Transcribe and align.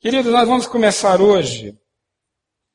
Queridos, 0.00 0.30
nós 0.30 0.46
vamos 0.46 0.68
começar 0.68 1.20
hoje 1.20 1.76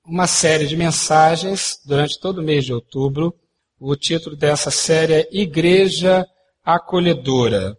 uma 0.05 0.27
série 0.27 0.67
de 0.67 0.75
mensagens 0.75 1.79
durante 1.85 2.19
todo 2.19 2.39
o 2.39 2.43
mês 2.43 2.65
de 2.65 2.73
outubro. 2.73 3.33
O 3.79 3.95
título 3.95 4.35
dessa 4.35 4.69
série 4.69 5.13
é 5.13 5.29
Igreja 5.31 6.27
Acolhedora. 6.65 7.77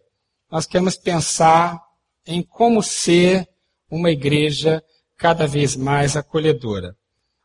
Nós 0.50 0.64
queremos 0.64 0.96
pensar 0.96 1.78
em 2.26 2.42
como 2.42 2.82
ser 2.82 3.46
uma 3.90 4.10
igreja 4.10 4.82
cada 5.14 5.46
vez 5.46 5.76
mais 5.76 6.16
acolhedora. 6.16 6.96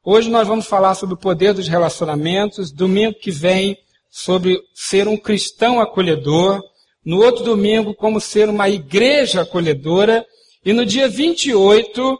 Hoje 0.01 0.29
nós 0.29 0.47
vamos 0.47 0.67
falar 0.67 0.95
sobre 0.95 1.15
o 1.15 1.19
poder 1.19 1.53
dos 1.53 1.67
relacionamentos. 1.67 2.71
Domingo 2.71 3.19
que 3.19 3.29
vem, 3.29 3.77
sobre 4.09 4.57
ser 4.73 5.05
um 5.05 5.17
cristão 5.17 5.81
acolhedor. 5.81 6.63
No 7.03 7.21
outro 7.21 7.43
domingo, 7.43 7.93
como 7.93 8.21
ser 8.21 8.47
uma 8.47 8.69
igreja 8.69 9.41
acolhedora. 9.41 10.25
E 10.69 10.73
no 10.73 10.85
dia 10.85 11.09
28, 11.09 12.15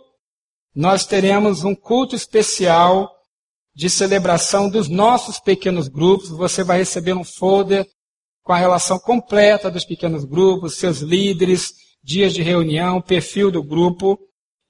nós 0.74 1.06
teremos 1.06 1.64
um 1.64 1.76
culto 1.76 2.16
especial 2.16 3.08
de 3.76 3.92
celebração 3.92 4.68
dos 4.68 4.90
nossos 4.90 5.40
pequenos 5.40 5.88
grupos. 5.88 6.30
Você 6.30 6.64
vai 6.64 6.80
receber 6.80 7.14
um 7.14 7.24
folder 7.24 7.86
com 8.42 8.52
a 8.52 8.58
relação 8.58 8.98
completa 8.98 9.70
dos 9.70 9.86
pequenos 9.86 10.26
grupos, 10.26 10.78
seus 10.78 10.98
líderes, 10.98 11.74
dias 12.04 12.34
de 12.34 12.42
reunião, 12.42 13.00
perfil 13.00 13.52
do 13.52 13.62
grupo. 13.62 14.18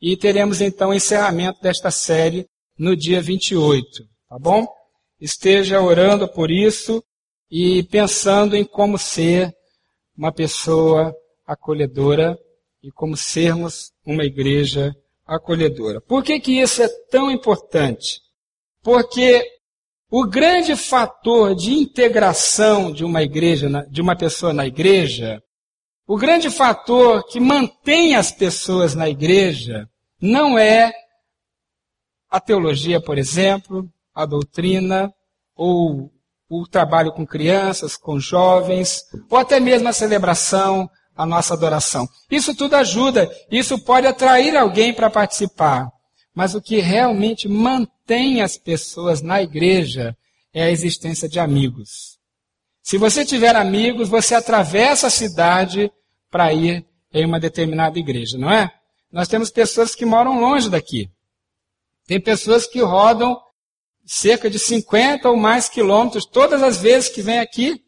E 0.02 0.18
teremos 0.18 0.60
então 0.60 0.90
o 0.90 0.94
encerramento 0.94 1.62
desta 1.62 1.90
série 1.90 2.50
no 2.78 2.98
dia 2.98 3.22
28, 3.22 3.88
tá 4.28 4.38
bom? 4.38 4.68
Esteja 5.22 5.80
orando 5.80 6.28
por 6.28 6.52
isso 6.52 7.02
e 7.50 7.84
pensando 7.84 8.58
em 8.58 8.66
como 8.66 8.98
ser 8.98 9.54
uma 10.18 10.34
pessoa 10.34 11.16
acolhedora 11.48 12.38
e 12.82 12.92
como 12.92 13.16
sermos 13.16 13.92
uma 14.06 14.24
igreja 14.24 14.96
acolhedora. 15.26 16.02
Por 16.02 16.24
que, 16.24 16.40
que 16.40 16.60
isso 16.60 16.82
é 16.82 16.88
tão 17.12 17.30
importante? 17.30 18.20
Porque 18.82 19.46
o 20.10 20.26
grande 20.26 20.76
fator 20.76 21.54
de 21.56 21.72
integração 21.72 22.92
de 22.92 23.06
uma 23.06 23.22
igreja, 23.22 23.70
de 23.90 24.02
uma 24.02 24.16
pessoa 24.16 24.54
na 24.54 24.66
igreja, 24.66 25.42
o 26.08 26.18
grande 26.18 26.50
fator 26.50 27.24
que 27.28 27.40
mantém 27.40 28.16
as 28.16 28.32
pessoas 28.32 28.96
na 28.96 29.08
igreja 29.08 29.88
não 30.20 30.58
é 30.58 30.92
a 32.30 32.40
teologia, 32.40 33.02
por 33.02 33.18
exemplo, 33.18 33.88
a 34.14 34.26
doutrina, 34.26 35.14
ou 35.56 36.12
o 36.50 36.68
trabalho 36.68 37.12
com 37.12 37.26
crianças, 37.26 37.96
com 37.96 38.20
jovens, 38.20 39.02
ou 39.30 39.38
até 39.38 39.60
mesmo 39.60 39.88
a 39.88 39.94
celebração, 39.94 40.90
a 41.20 41.26
nossa 41.26 41.54
adoração. 41.54 42.08
Isso 42.32 42.56
tudo 42.56 42.76
ajuda, 42.76 43.30
isso 43.52 43.78
pode 43.78 44.08
atrair 44.08 44.56
alguém 44.56 44.94
para 44.94 45.10
participar. 45.10 45.92
Mas 46.34 46.56
o 46.56 46.62
que 46.62 46.80
realmente 46.80 47.46
mantém 47.46 48.42
as 48.42 48.58
pessoas 48.58 49.22
na 49.22 49.42
igreja 49.42 50.16
é 50.54 50.64
a 50.64 50.72
existência 50.72 51.28
de 51.28 51.38
amigos. 51.38 52.18
Se 52.82 52.98
você 52.98 53.26
tiver 53.26 53.54
amigos, 53.54 54.08
você 54.08 54.34
atravessa 54.34 55.08
a 55.08 55.10
cidade 55.10 55.92
para 56.32 56.54
ir 56.54 56.86
em 57.14 57.26
uma 57.26 57.38
determinada 57.38 58.00
igreja, 58.00 58.38
não 58.38 58.50
é? 58.50 58.72
Nós 59.12 59.28
temos 59.28 59.50
pessoas 59.50 59.94
que 59.94 60.06
moram 60.06 60.40
longe 60.40 60.70
daqui. 60.70 61.10
Tem 62.08 62.22
pessoas 62.22 62.66
que 62.66 62.80
rodam 62.80 63.38
cerca 64.06 64.50
de 64.50 64.58
50 64.58 65.30
ou 65.30 65.36
mais 65.36 65.68
quilômetros 65.68 66.26
todas 66.26 66.64
as 66.64 66.78
vezes 66.78 67.10
que 67.10 67.22
vêm 67.22 67.40
aqui. 67.40 67.84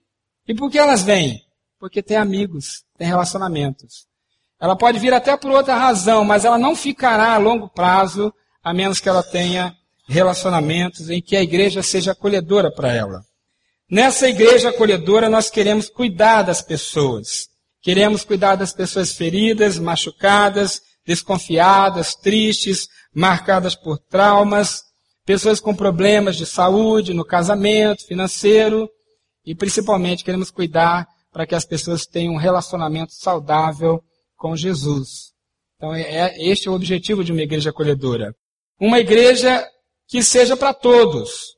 E 0.45 0.53
por 0.53 0.69
que 0.69 0.77
elas 0.77 1.01
vêm? 1.01 1.41
Porque 1.81 2.03
tem 2.03 2.15
amigos, 2.15 2.83
tem 2.95 3.07
relacionamentos. 3.07 4.05
Ela 4.59 4.75
pode 4.75 4.99
vir 4.99 5.15
até 5.15 5.35
por 5.35 5.49
outra 5.49 5.75
razão, 5.75 6.23
mas 6.23 6.45
ela 6.45 6.59
não 6.59 6.75
ficará 6.75 7.33
a 7.33 7.39
longo 7.39 7.67
prazo, 7.67 8.31
a 8.63 8.71
menos 8.71 8.99
que 8.99 9.09
ela 9.09 9.23
tenha 9.23 9.75
relacionamentos 10.07 11.09
em 11.09 11.19
que 11.19 11.35
a 11.35 11.41
igreja 11.41 11.81
seja 11.81 12.11
acolhedora 12.11 12.71
para 12.71 12.93
ela. 12.93 13.25
Nessa 13.89 14.29
igreja 14.29 14.69
acolhedora, 14.69 15.27
nós 15.27 15.49
queremos 15.49 15.89
cuidar 15.89 16.43
das 16.43 16.61
pessoas. 16.61 17.49
Queremos 17.81 18.23
cuidar 18.23 18.57
das 18.57 18.71
pessoas 18.71 19.13
feridas, 19.13 19.79
machucadas, 19.79 20.83
desconfiadas, 21.03 22.13
tristes, 22.13 22.87
marcadas 23.11 23.73
por 23.73 23.97
traumas, 23.97 24.83
pessoas 25.25 25.59
com 25.59 25.75
problemas 25.75 26.35
de 26.35 26.45
saúde, 26.45 27.11
no 27.11 27.25
casamento, 27.25 28.05
financeiro, 28.05 28.87
e 29.43 29.55
principalmente 29.55 30.23
queremos 30.23 30.51
cuidar 30.51 31.07
para 31.31 31.47
que 31.47 31.55
as 31.55 31.65
pessoas 31.65 32.05
tenham 32.05 32.33
um 32.33 32.37
relacionamento 32.37 33.13
saudável 33.13 34.03
com 34.35 34.55
Jesus. 34.55 35.31
Então, 35.77 35.95
é, 35.95 36.01
é, 36.01 36.49
este 36.49 36.67
é 36.67 36.71
o 36.71 36.75
objetivo 36.75 37.23
de 37.23 37.31
uma 37.31 37.41
igreja 37.41 37.69
acolhedora. 37.69 38.35
Uma 38.79 38.99
igreja 38.99 39.67
que 40.07 40.21
seja 40.21 40.57
para 40.57 40.73
todos. 40.73 41.55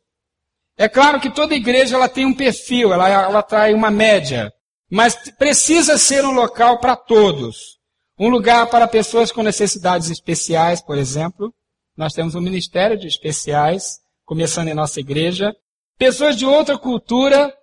É 0.78 0.88
claro 0.88 1.20
que 1.20 1.30
toda 1.30 1.56
igreja 1.56 1.96
ela 1.96 2.08
tem 2.08 2.26
um 2.26 2.34
perfil, 2.34 2.94
ela, 2.94 3.10
ela 3.10 3.44
trai 3.44 3.74
uma 3.74 3.92
média, 3.92 4.52
mas 4.90 5.16
precisa 5.38 5.98
ser 5.98 6.24
um 6.26 6.32
local 6.32 6.80
para 6.80 6.96
todos. 6.96 7.80
Um 8.18 8.30
lugar 8.30 8.68
para 8.68 8.88
pessoas 8.88 9.32
com 9.32 9.42
necessidades 9.42 10.10
especiais, 10.10 10.82
por 10.82 10.98
exemplo. 10.98 11.54
Nós 11.98 12.14
temos 12.14 12.36
um 12.36 12.42
ministério 12.42 12.98
de 12.98 13.08
especiais, 13.08 14.00
começando 14.26 14.68
em 14.68 14.74
nossa 14.74 15.00
igreja. 15.00 15.54
Pessoas 15.98 16.36
de 16.36 16.46
outra 16.46 16.78
cultura. 16.78 17.54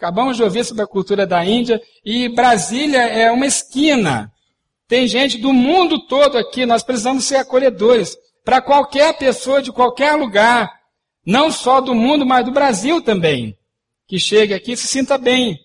Acabamos 0.00 0.38
de 0.38 0.42
ouvir 0.42 0.64
sobre 0.64 0.82
a 0.82 0.86
cultura 0.86 1.26
da 1.26 1.44
Índia. 1.44 1.78
E 2.02 2.30
Brasília 2.30 3.02
é 3.02 3.30
uma 3.30 3.44
esquina. 3.44 4.32
Tem 4.88 5.06
gente 5.06 5.36
do 5.36 5.52
mundo 5.52 6.06
todo 6.06 6.38
aqui. 6.38 6.64
Nós 6.64 6.82
precisamos 6.82 7.26
ser 7.26 7.36
acolhedores. 7.36 8.16
Para 8.42 8.62
qualquer 8.62 9.18
pessoa 9.18 9.60
de 9.60 9.70
qualquer 9.70 10.14
lugar. 10.14 10.72
Não 11.26 11.52
só 11.52 11.82
do 11.82 11.94
mundo, 11.94 12.24
mas 12.24 12.46
do 12.46 12.50
Brasil 12.50 13.02
também. 13.02 13.54
Que 14.08 14.18
chegue 14.18 14.54
aqui 14.54 14.72
e 14.72 14.76
se 14.76 14.86
sinta 14.86 15.18
bem. 15.18 15.60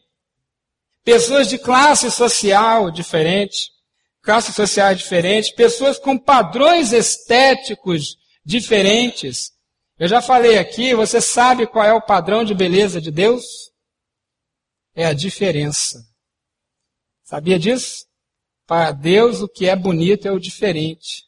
Pessoas 1.06 1.48
de 1.48 1.58
classe 1.58 2.12
social 2.12 2.92
diferente 2.92 3.74
classes 4.22 4.56
sociais 4.56 4.98
diferentes, 4.98 5.52
pessoas 5.52 6.00
com 6.00 6.18
padrões 6.18 6.92
estéticos 6.92 8.18
diferentes. 8.44 9.52
Eu 10.00 10.08
já 10.08 10.20
falei 10.20 10.58
aqui, 10.58 10.96
você 10.96 11.22
sabe 11.22 11.68
qual 11.68 11.86
é 11.86 11.94
o 11.94 12.02
padrão 12.02 12.44
de 12.44 12.56
beleza 12.56 13.00
de 13.00 13.12
Deus? 13.12 13.75
É 14.96 15.06
a 15.06 15.14
diferença. 15.14 16.04
Sabia 17.24 17.60
disso? 17.60 18.06
Para 18.66 18.92
Deus, 18.92 19.42
o 19.42 19.48
que 19.48 19.68
é 19.68 19.76
bonito 19.76 20.28
é 20.28 20.32
o 20.32 20.40
diferente. 20.40 21.26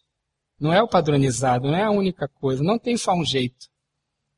Não 0.59 0.73
é 0.73 0.81
o 0.81 0.87
padronizado, 0.87 1.67
não 1.67 1.75
é 1.75 1.83
a 1.83 1.91
única 1.91 2.27
coisa. 2.27 2.63
Não 2.63 2.79
tem 2.79 2.97
só 2.97 3.13
um 3.13 3.25
jeito. 3.25 3.67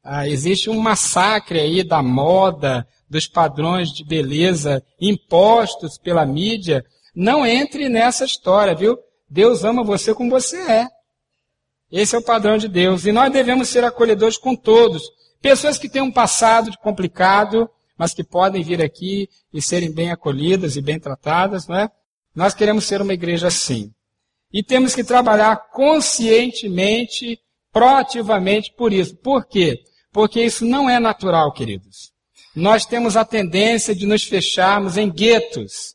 Ah, 0.03 0.28
existe 0.28 0.69
um 0.69 0.79
massacre 0.79 1.59
aí 1.59 1.84
da 1.84 2.01
moda, 2.01 2.88
dos 3.09 3.28
padrões 3.28 3.91
de 3.91 4.03
beleza 4.03 4.84
impostos 5.00 5.97
pela 5.97 6.25
mídia 6.25 6.84
não 7.16 7.45
entre 7.45 7.89
nessa 7.89 8.23
história, 8.23 8.75
viu? 8.75 8.97
Deus 9.29 9.63
ama 9.63 9.84
você 9.84 10.13
como 10.13 10.29
você 10.29 10.57
é. 10.57 10.88
Esse 11.91 12.16
é 12.16 12.19
o 12.19 12.23
padrão 12.23 12.57
de 12.57 12.68
Deus. 12.68 13.06
E 13.06 13.12
nós 13.12 13.31
devemos 13.31 13.68
ser 13.68 13.84
acolhedores 13.84 14.38
com 14.38 14.56
todos. 14.56 15.03
Pessoas 15.41 15.78
que 15.78 15.89
têm 15.89 16.01
um 16.01 16.12
passado 16.12 16.72
complicado, 16.79 17.69
mas 18.00 18.14
que 18.14 18.24
podem 18.24 18.64
vir 18.64 18.82
aqui 18.82 19.28
e 19.54 19.62
serem 19.62 19.92
bem 19.92 20.10
acolhidas 20.10 20.78
e 20.78 20.82
bem 20.82 20.98
tratadas, 20.98 21.68
não 21.68 21.76
é? 21.76 21.90
Nós 22.34 22.54
queremos 22.54 22.86
ser 22.86 23.02
uma 23.02 23.14
igreja 23.14 23.48
assim. 23.48 23.92
E 24.54 24.64
temos 24.64 24.96
que 24.96 25.04
trabalhar 25.04 25.58
conscientemente, 25.74 27.38
proativamente 27.74 28.74
por 28.78 28.94
isso. 28.94 29.18
Por 29.18 29.46
quê? 29.46 29.82
Porque 30.14 30.42
isso 30.42 30.64
não 30.64 30.90
é 30.90 30.98
natural, 30.98 31.52
queridos. 31.52 32.14
Nós 32.56 32.86
temos 32.86 33.18
a 33.18 33.26
tendência 33.26 33.94
de 33.94 34.06
nos 34.06 34.24
fecharmos 34.24 34.96
em 34.96 35.12
guetos, 35.12 35.94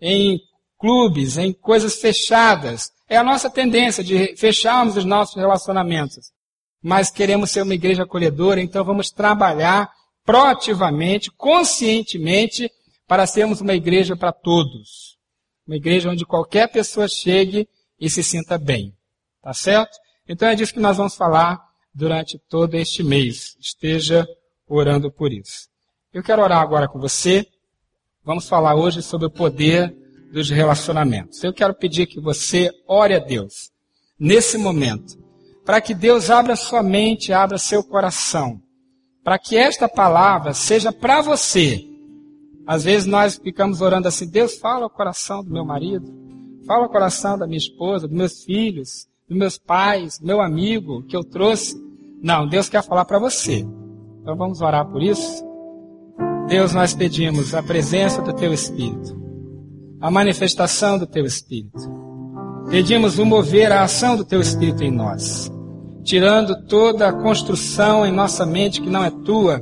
em 0.00 0.40
clubes, 0.78 1.36
em 1.36 1.52
coisas 1.52 1.96
fechadas. 1.96 2.92
É 3.08 3.16
a 3.16 3.24
nossa 3.24 3.50
tendência 3.50 4.04
de 4.04 4.36
fecharmos 4.36 4.96
os 4.96 5.04
nossos 5.04 5.34
relacionamentos. 5.34 6.30
Mas 6.80 7.10
queremos 7.10 7.50
ser 7.50 7.62
uma 7.62 7.74
igreja 7.74 8.04
acolhedora, 8.04 8.60
então 8.60 8.84
vamos 8.84 9.10
trabalhar 9.10 9.90
proativamente, 10.30 11.28
conscientemente, 11.32 12.70
para 13.04 13.26
sermos 13.26 13.60
uma 13.60 13.74
igreja 13.74 14.14
para 14.14 14.30
todos. 14.30 15.18
Uma 15.66 15.74
igreja 15.74 16.08
onde 16.08 16.24
qualquer 16.24 16.68
pessoa 16.68 17.08
chegue 17.08 17.68
e 17.98 18.08
se 18.08 18.22
sinta 18.22 18.56
bem. 18.56 18.94
Tá 19.42 19.52
certo? 19.52 19.98
Então 20.28 20.46
é 20.46 20.54
disso 20.54 20.72
que 20.72 20.78
nós 20.78 20.96
vamos 20.96 21.16
falar 21.16 21.58
durante 21.92 22.38
todo 22.48 22.76
este 22.76 23.02
mês. 23.02 23.56
Esteja 23.58 24.24
orando 24.68 25.10
por 25.10 25.32
isso. 25.32 25.68
Eu 26.14 26.22
quero 26.22 26.42
orar 26.42 26.60
agora 26.60 26.86
com 26.86 27.00
você. 27.00 27.44
Vamos 28.24 28.48
falar 28.48 28.76
hoje 28.76 29.02
sobre 29.02 29.26
o 29.26 29.30
poder 29.32 29.92
dos 30.32 30.48
relacionamentos. 30.48 31.42
Eu 31.42 31.52
quero 31.52 31.74
pedir 31.74 32.06
que 32.06 32.20
você 32.20 32.70
ore 32.86 33.14
a 33.14 33.18
Deus 33.18 33.72
nesse 34.16 34.56
momento, 34.56 35.18
para 35.64 35.80
que 35.80 35.92
Deus 35.92 36.30
abra 36.30 36.54
sua 36.54 36.84
mente, 36.84 37.32
abra 37.32 37.58
seu 37.58 37.82
coração, 37.82 38.62
para 39.30 39.38
que 39.38 39.56
esta 39.56 39.88
palavra 39.88 40.52
seja 40.52 40.90
para 40.90 41.20
você. 41.20 41.86
Às 42.66 42.82
vezes 42.82 43.06
nós 43.06 43.36
ficamos 43.36 43.80
orando 43.80 44.08
assim: 44.08 44.28
Deus, 44.28 44.58
fala 44.58 44.86
o 44.86 44.90
coração 44.90 45.44
do 45.44 45.52
meu 45.52 45.64
marido, 45.64 46.12
fala 46.66 46.86
o 46.86 46.88
coração 46.88 47.38
da 47.38 47.46
minha 47.46 47.56
esposa, 47.56 48.08
dos 48.08 48.16
meus 48.16 48.42
filhos, 48.42 49.06
dos 49.28 49.38
meus 49.38 49.56
pais, 49.56 50.18
meu 50.18 50.40
amigo 50.40 51.04
que 51.04 51.16
eu 51.16 51.22
trouxe. 51.22 51.80
Não, 52.20 52.48
Deus 52.48 52.68
quer 52.68 52.82
falar 52.82 53.04
para 53.04 53.20
você. 53.20 53.64
Então 54.20 54.36
vamos 54.36 54.60
orar 54.60 54.90
por 54.90 55.00
isso. 55.00 55.44
Deus, 56.48 56.74
nós 56.74 56.92
pedimos 56.92 57.54
a 57.54 57.62
presença 57.62 58.20
do 58.20 58.32
Teu 58.32 58.52
Espírito, 58.52 59.16
a 60.00 60.10
manifestação 60.10 60.98
do 60.98 61.06
Teu 61.06 61.24
Espírito. 61.24 61.78
Pedimos 62.68 63.16
o 63.16 63.24
mover, 63.24 63.70
a 63.70 63.84
ação 63.84 64.16
do 64.16 64.24
Teu 64.24 64.40
Espírito 64.40 64.82
em 64.82 64.90
nós, 64.90 65.48
tirando 66.02 66.66
toda 66.66 67.08
a 67.08 67.12
construção 67.12 68.06
em 68.06 68.12
nossa 68.12 68.46
mente 68.46 68.80
que 68.80 68.88
não 68.88 69.04
é 69.04 69.10
Tua, 69.10 69.60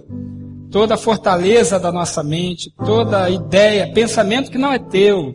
toda 0.70 0.94
a 0.94 0.98
fortaleza 0.98 1.78
da 1.78 1.90
nossa 1.90 2.22
mente, 2.22 2.72
toda 2.84 3.30
ideia, 3.30 3.92
pensamento 3.92 4.50
que 4.50 4.58
não 4.58 4.72
é 4.72 4.78
Teu. 4.78 5.34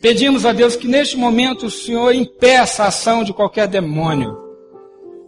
Pedimos 0.00 0.44
a 0.44 0.52
Deus 0.52 0.76
que 0.76 0.86
neste 0.86 1.16
momento 1.16 1.66
o 1.66 1.70
Senhor 1.70 2.14
impeça 2.14 2.84
a 2.84 2.88
ação 2.88 3.24
de 3.24 3.32
qualquer 3.32 3.66
demônio 3.66 4.36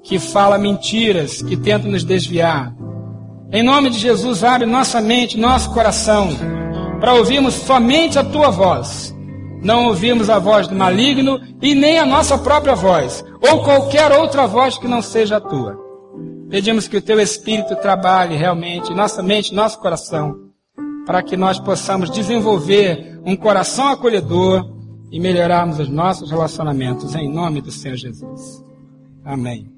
que 0.03 0.19
fala 0.19 0.59
mentiras, 0.59 1.43
que 1.43 1.57
tenta 1.57 1.89
nos 1.89 2.05
desviar. 2.05 2.75
Em 3.51 3.63
nome 3.63 3.91
de 3.91 3.99
Jesus, 3.99 4.45
abre 4.45 4.67
nossa 4.67 5.01
mente, 5.01 5.39
nosso 5.39 5.73
coração, 5.73 6.29
para 7.01 7.15
ouvirmos 7.15 7.55
somente 7.55 8.19
a 8.19 8.25
tua 8.25 8.51
voz. 8.51 9.15
Não 9.63 9.87
ouvirmos 9.87 10.31
a 10.31 10.39
voz 10.39 10.69
do 10.69 10.75
maligno 10.75 11.41
e 11.61 11.75
nem 11.75 11.99
a 11.99 12.07
nossa 12.07 12.39
própria 12.39 12.75
voz, 12.75 13.25
ou 13.41 13.63
qualquer 13.63 14.13
outra 14.13 14.47
voz 14.47 14.79
que 14.79 14.87
não 14.89 15.03
seja 15.03 15.37
a 15.37 15.41
tua. 15.41 15.77
Pedimos 16.49 16.89
que 16.89 16.97
o 16.97 17.03
teu 17.03 17.21
Espírito 17.21 17.77
trabalhe 17.77 18.37
realmente 18.37 18.95
nossa 18.95 19.23
mente, 19.23 19.55
nosso 19.55 19.79
coração, 19.79 20.35
para 21.05 21.23
que 21.23 21.37
nós 21.37 21.59
possamos 21.59 22.11
desenvolver 22.11 23.21
um 23.25 23.37
coração 23.37 23.89
acolhedor 23.89 24.65
e 25.11 25.21
melhorarmos 25.21 25.79
os 25.79 25.89
nossos 25.89 26.31
relacionamentos, 26.31 27.15
em 27.15 27.31
nome 27.31 27.61
do 27.61 27.71
Senhor 27.71 27.97
Jesus. 27.97 28.63
Amém. 29.25 29.71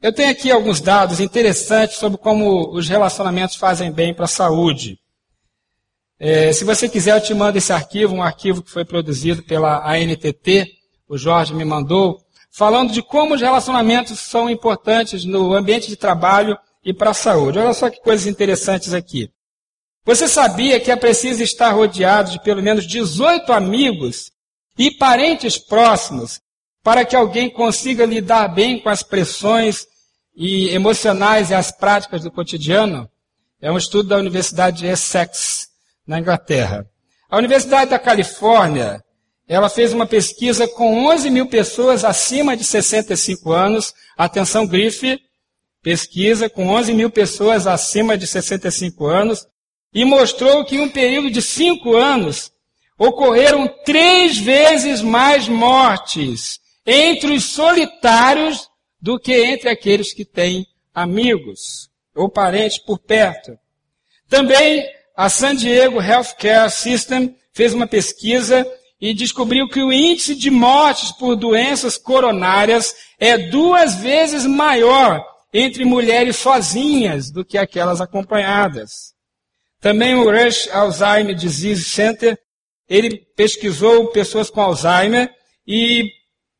Eu 0.00 0.12
tenho 0.12 0.30
aqui 0.30 0.50
alguns 0.50 0.80
dados 0.80 1.18
interessantes 1.18 1.96
sobre 1.96 2.18
como 2.18 2.72
os 2.72 2.88
relacionamentos 2.88 3.56
fazem 3.56 3.90
bem 3.90 4.14
para 4.14 4.26
a 4.26 4.28
saúde. 4.28 4.98
É, 6.20 6.52
se 6.52 6.64
você 6.64 6.88
quiser, 6.88 7.16
eu 7.16 7.20
te 7.20 7.32
mando 7.32 7.58
esse 7.58 7.72
arquivo, 7.72 8.14
um 8.14 8.22
arquivo 8.22 8.62
que 8.62 8.70
foi 8.70 8.84
produzido 8.84 9.42
pela 9.42 9.88
ANTT, 9.88 10.66
o 11.08 11.16
Jorge 11.16 11.54
me 11.54 11.64
mandou, 11.64 12.20
falando 12.50 12.92
de 12.92 13.02
como 13.02 13.34
os 13.34 13.40
relacionamentos 13.40 14.18
são 14.18 14.50
importantes 14.50 15.24
no 15.24 15.54
ambiente 15.54 15.88
de 15.88 15.96
trabalho 15.96 16.58
e 16.84 16.92
para 16.92 17.10
a 17.10 17.14
saúde. 17.14 17.58
Olha 17.58 17.72
só 17.72 17.88
que 17.88 18.02
coisas 18.02 18.26
interessantes 18.26 18.92
aqui. 18.92 19.30
Você 20.04 20.26
sabia 20.26 20.80
que 20.80 20.90
é 20.90 20.96
preciso 20.96 21.42
estar 21.42 21.70
rodeado 21.70 22.30
de 22.30 22.42
pelo 22.42 22.62
menos 22.62 22.86
18 22.86 23.52
amigos 23.52 24.30
e 24.76 24.90
parentes 24.90 25.58
próximos 25.58 26.40
para 26.82 27.04
que 27.04 27.14
alguém 27.14 27.50
consiga 27.50 28.06
lidar 28.06 28.48
bem 28.48 28.80
com 28.80 28.88
as 28.88 29.02
pressões 29.02 29.86
e 30.34 30.70
emocionais 30.70 31.50
e 31.50 31.54
as 31.54 31.70
práticas 31.70 32.22
do 32.22 32.30
cotidiano, 32.30 33.10
é 33.60 33.70
um 33.70 33.76
estudo 33.76 34.08
da 34.08 34.16
Universidade 34.16 34.78
de 34.78 34.86
Essex, 34.86 35.57
na 36.08 36.18
Inglaterra. 36.18 36.86
A 37.28 37.36
Universidade 37.36 37.90
da 37.90 37.98
Califórnia, 37.98 39.04
ela 39.46 39.68
fez 39.68 39.92
uma 39.92 40.06
pesquisa 40.06 40.66
com 40.66 41.06
11 41.06 41.28
mil 41.28 41.46
pessoas 41.46 42.02
acima 42.02 42.56
de 42.56 42.64
65 42.64 43.52
anos. 43.52 43.92
Atenção, 44.16 44.66
grife, 44.66 45.20
pesquisa 45.82 46.48
com 46.48 46.68
11 46.68 46.94
mil 46.94 47.10
pessoas 47.10 47.66
acima 47.66 48.16
de 48.16 48.26
65 48.26 49.06
anos, 49.06 49.46
e 49.92 50.04
mostrou 50.04 50.64
que 50.64 50.76
em 50.76 50.80
um 50.80 50.88
período 50.88 51.30
de 51.30 51.42
cinco 51.42 51.94
anos 51.94 52.50
ocorreram 52.98 53.68
três 53.84 54.38
vezes 54.38 55.00
mais 55.00 55.48
mortes 55.48 56.58
entre 56.84 57.32
os 57.32 57.44
solitários 57.44 58.68
do 59.00 59.18
que 59.18 59.32
entre 59.32 59.68
aqueles 59.68 60.12
que 60.12 60.24
têm 60.24 60.66
amigos 60.94 61.88
ou 62.14 62.28
parentes 62.28 62.78
por 62.78 62.98
perto. 62.98 63.56
Também 64.28 64.84
a 65.18 65.28
San 65.28 65.56
Diego 65.56 66.00
Healthcare 66.00 66.70
System 66.70 67.34
fez 67.52 67.74
uma 67.74 67.88
pesquisa 67.88 68.64
e 69.00 69.12
descobriu 69.12 69.66
que 69.66 69.82
o 69.82 69.92
índice 69.92 70.32
de 70.32 70.48
mortes 70.48 71.10
por 71.10 71.34
doenças 71.34 71.98
coronárias 71.98 72.94
é 73.18 73.36
duas 73.36 73.96
vezes 73.96 74.46
maior 74.46 75.20
entre 75.52 75.84
mulheres 75.84 76.36
sozinhas 76.36 77.32
do 77.32 77.44
que 77.44 77.58
aquelas 77.58 78.00
acompanhadas. 78.00 79.12
Também 79.80 80.14
o 80.14 80.30
Rush 80.30 80.68
Alzheimer 80.70 81.34
Disease 81.34 81.82
Center, 81.82 82.38
ele 82.88 83.16
pesquisou 83.34 84.12
pessoas 84.12 84.48
com 84.48 84.60
Alzheimer 84.60 85.28
e 85.66 86.12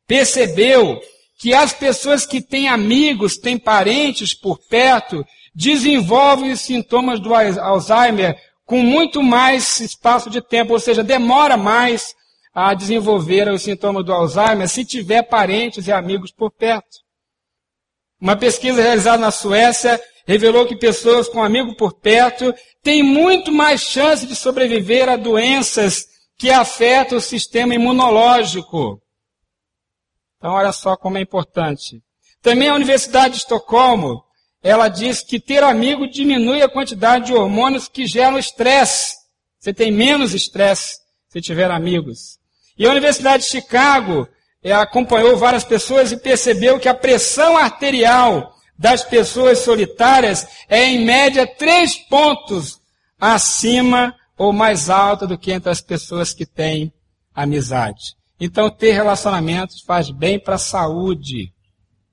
percebeu 0.05 0.99
que 1.39 1.53
as 1.53 1.71
pessoas 1.71 2.25
que 2.25 2.41
têm 2.41 2.67
amigos, 2.67 3.37
têm 3.37 3.57
parentes 3.57 4.33
por 4.33 4.59
perto, 4.67 5.25
desenvolvem 5.55 6.51
os 6.51 6.59
sintomas 6.59 7.21
do 7.21 7.33
Alzheimer 7.33 8.37
com 8.69 8.83
muito 8.83 9.23
mais 9.23 9.79
espaço 9.79 10.29
de 10.29 10.41
tempo, 10.41 10.73
ou 10.73 10.79
seja, 10.79 11.03
demora 11.03 11.57
mais 11.57 12.15
a 12.53 12.75
desenvolver 12.75 13.51
os 13.51 13.63
sintomas 13.63 14.05
do 14.05 14.13
Alzheimer 14.13 14.69
se 14.69 14.85
tiver 14.85 15.23
parentes 15.23 15.87
e 15.87 15.91
amigos 15.91 16.31
por 16.31 16.51
perto. 16.51 16.99
Uma 18.21 18.35
pesquisa 18.35 18.79
realizada 18.79 19.17
na 19.17 19.31
Suécia 19.31 19.99
revelou 20.27 20.67
que 20.67 20.75
pessoas 20.75 21.27
com 21.27 21.43
amigo 21.43 21.75
por 21.75 21.93
perto 21.93 22.53
têm 22.83 23.01
muito 23.01 23.51
mais 23.51 23.81
chance 23.81 24.27
de 24.27 24.35
sobreviver 24.35 25.09
a 25.09 25.15
doenças 25.15 26.05
que 26.37 26.51
afetam 26.51 27.17
o 27.17 27.21
sistema 27.21 27.73
imunológico. 27.73 29.01
Então, 30.37 30.51
olha 30.51 30.71
só 30.71 30.95
como 30.95 31.17
é 31.17 31.21
importante. 31.21 32.03
Também 32.39 32.69
a 32.69 32.75
Universidade 32.75 33.33
de 33.33 33.39
Estocolmo, 33.39 34.23
ela 34.61 34.89
diz 34.89 35.21
que 35.21 35.39
ter 35.39 35.63
amigo 35.63 36.09
diminui 36.09 36.61
a 36.61 36.69
quantidade 36.69 37.27
de 37.27 37.33
hormônios 37.33 37.87
que 37.87 38.05
geram 38.05 38.37
estresse. 38.37 39.15
Você 39.59 39.73
tem 39.73 39.91
menos 39.91 40.33
estresse 40.33 40.97
se 41.29 41.41
tiver 41.41 41.71
amigos. 41.71 42.37
E 42.77 42.85
a 42.85 42.91
Universidade 42.91 43.43
de 43.43 43.49
Chicago 43.49 44.27
é, 44.63 44.73
acompanhou 44.73 45.37
várias 45.37 45.63
pessoas 45.63 46.11
e 46.11 46.17
percebeu 46.17 46.79
que 46.79 46.89
a 46.89 46.93
pressão 46.93 47.57
arterial 47.57 48.55
das 48.77 49.03
pessoas 49.03 49.59
solitárias 49.59 50.47
é, 50.67 50.85
em 50.85 51.03
média, 51.03 51.45
três 51.45 51.95
pontos 51.95 52.79
acima 53.19 54.15
ou 54.37 54.53
mais 54.53 54.89
alta 54.89 55.27
do 55.27 55.37
que 55.37 55.51
entre 55.51 55.69
as 55.69 55.81
pessoas 55.81 56.33
que 56.33 56.45
têm 56.45 56.93
amizade. 57.35 58.15
Então, 58.39 58.69
ter 58.69 58.91
relacionamentos 58.91 59.81
faz 59.81 60.09
bem 60.09 60.39
para 60.39 60.55
a 60.55 60.59
saúde. 60.59 61.53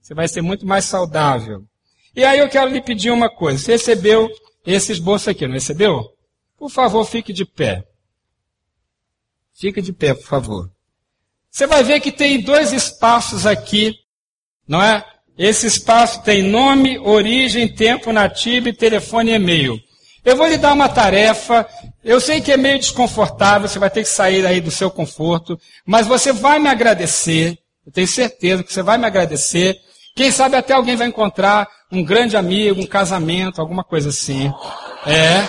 Você 0.02 0.12
vai 0.12 0.26
ser 0.26 0.42
muito 0.42 0.66
mais 0.66 0.84
saudável. 0.84 1.64
E 2.16 2.24
aí 2.24 2.38
eu 2.38 2.48
quero 2.48 2.70
lhe 2.70 2.80
pedir 2.80 3.10
uma 3.10 3.28
coisa. 3.28 3.58
Você 3.58 3.72
recebeu 3.72 4.30
esse 4.64 4.90
esboço 4.90 5.28
aqui, 5.28 5.46
não 5.46 5.52
recebeu? 5.52 6.02
Por 6.56 6.70
favor, 6.70 7.04
fique 7.04 7.30
de 7.30 7.44
pé. 7.44 7.84
Fique 9.54 9.82
de 9.82 9.92
pé, 9.92 10.14
por 10.14 10.24
favor. 10.24 10.70
Você 11.50 11.66
vai 11.66 11.84
ver 11.84 12.00
que 12.00 12.10
tem 12.10 12.40
dois 12.40 12.72
espaços 12.72 13.44
aqui, 13.46 13.94
não 14.66 14.82
é? 14.82 15.04
Esse 15.36 15.66
espaço 15.66 16.22
tem 16.22 16.42
nome, 16.42 16.98
origem, 16.98 17.68
tempo 17.68 18.10
nativo, 18.10 18.72
telefone 18.72 19.32
e 19.32 19.34
e-mail. 19.34 19.78
Eu 20.24 20.36
vou 20.36 20.46
lhe 20.46 20.56
dar 20.56 20.72
uma 20.72 20.88
tarefa. 20.88 21.68
Eu 22.02 22.18
sei 22.18 22.40
que 22.40 22.50
é 22.50 22.56
meio 22.56 22.78
desconfortável, 22.78 23.68
você 23.68 23.78
vai 23.78 23.90
ter 23.90 24.02
que 24.02 24.08
sair 24.08 24.46
aí 24.46 24.60
do 24.60 24.70
seu 24.70 24.90
conforto, 24.90 25.60
mas 25.84 26.06
você 26.06 26.32
vai 26.32 26.58
me 26.58 26.68
agradecer. 26.68 27.58
Eu 27.84 27.92
tenho 27.92 28.08
certeza 28.08 28.64
que 28.64 28.72
você 28.72 28.82
vai 28.82 28.96
me 28.96 29.06
agradecer. 29.06 29.78
Quem 30.16 30.32
sabe 30.32 30.56
até 30.56 30.74
alguém 30.74 30.96
vai 30.96 31.06
encontrar 31.06 31.68
um 31.92 32.02
grande 32.02 32.36
amigo, 32.36 32.80
um 32.80 32.86
casamento, 32.86 33.60
alguma 33.60 33.84
coisa 33.84 34.08
assim. 34.08 34.52
É, 35.06 35.46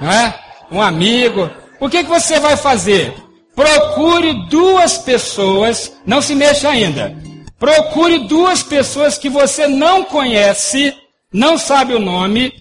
não 0.00 0.10
é? 0.10 0.34
Um 0.72 0.82
amigo. 0.82 1.48
O 1.78 1.88
que, 1.88 2.02
que 2.02 2.10
você 2.10 2.40
vai 2.40 2.56
fazer? 2.56 3.14
Procure 3.54 4.48
duas 4.48 4.98
pessoas, 4.98 5.92
não 6.04 6.20
se 6.20 6.34
mexa 6.34 6.70
ainda. 6.70 7.16
Procure 7.58 8.26
duas 8.26 8.62
pessoas 8.62 9.16
que 9.16 9.28
você 9.28 9.68
não 9.68 10.02
conhece, 10.02 10.92
não 11.32 11.56
sabe 11.56 11.94
o 11.94 12.00
nome, 12.00 12.52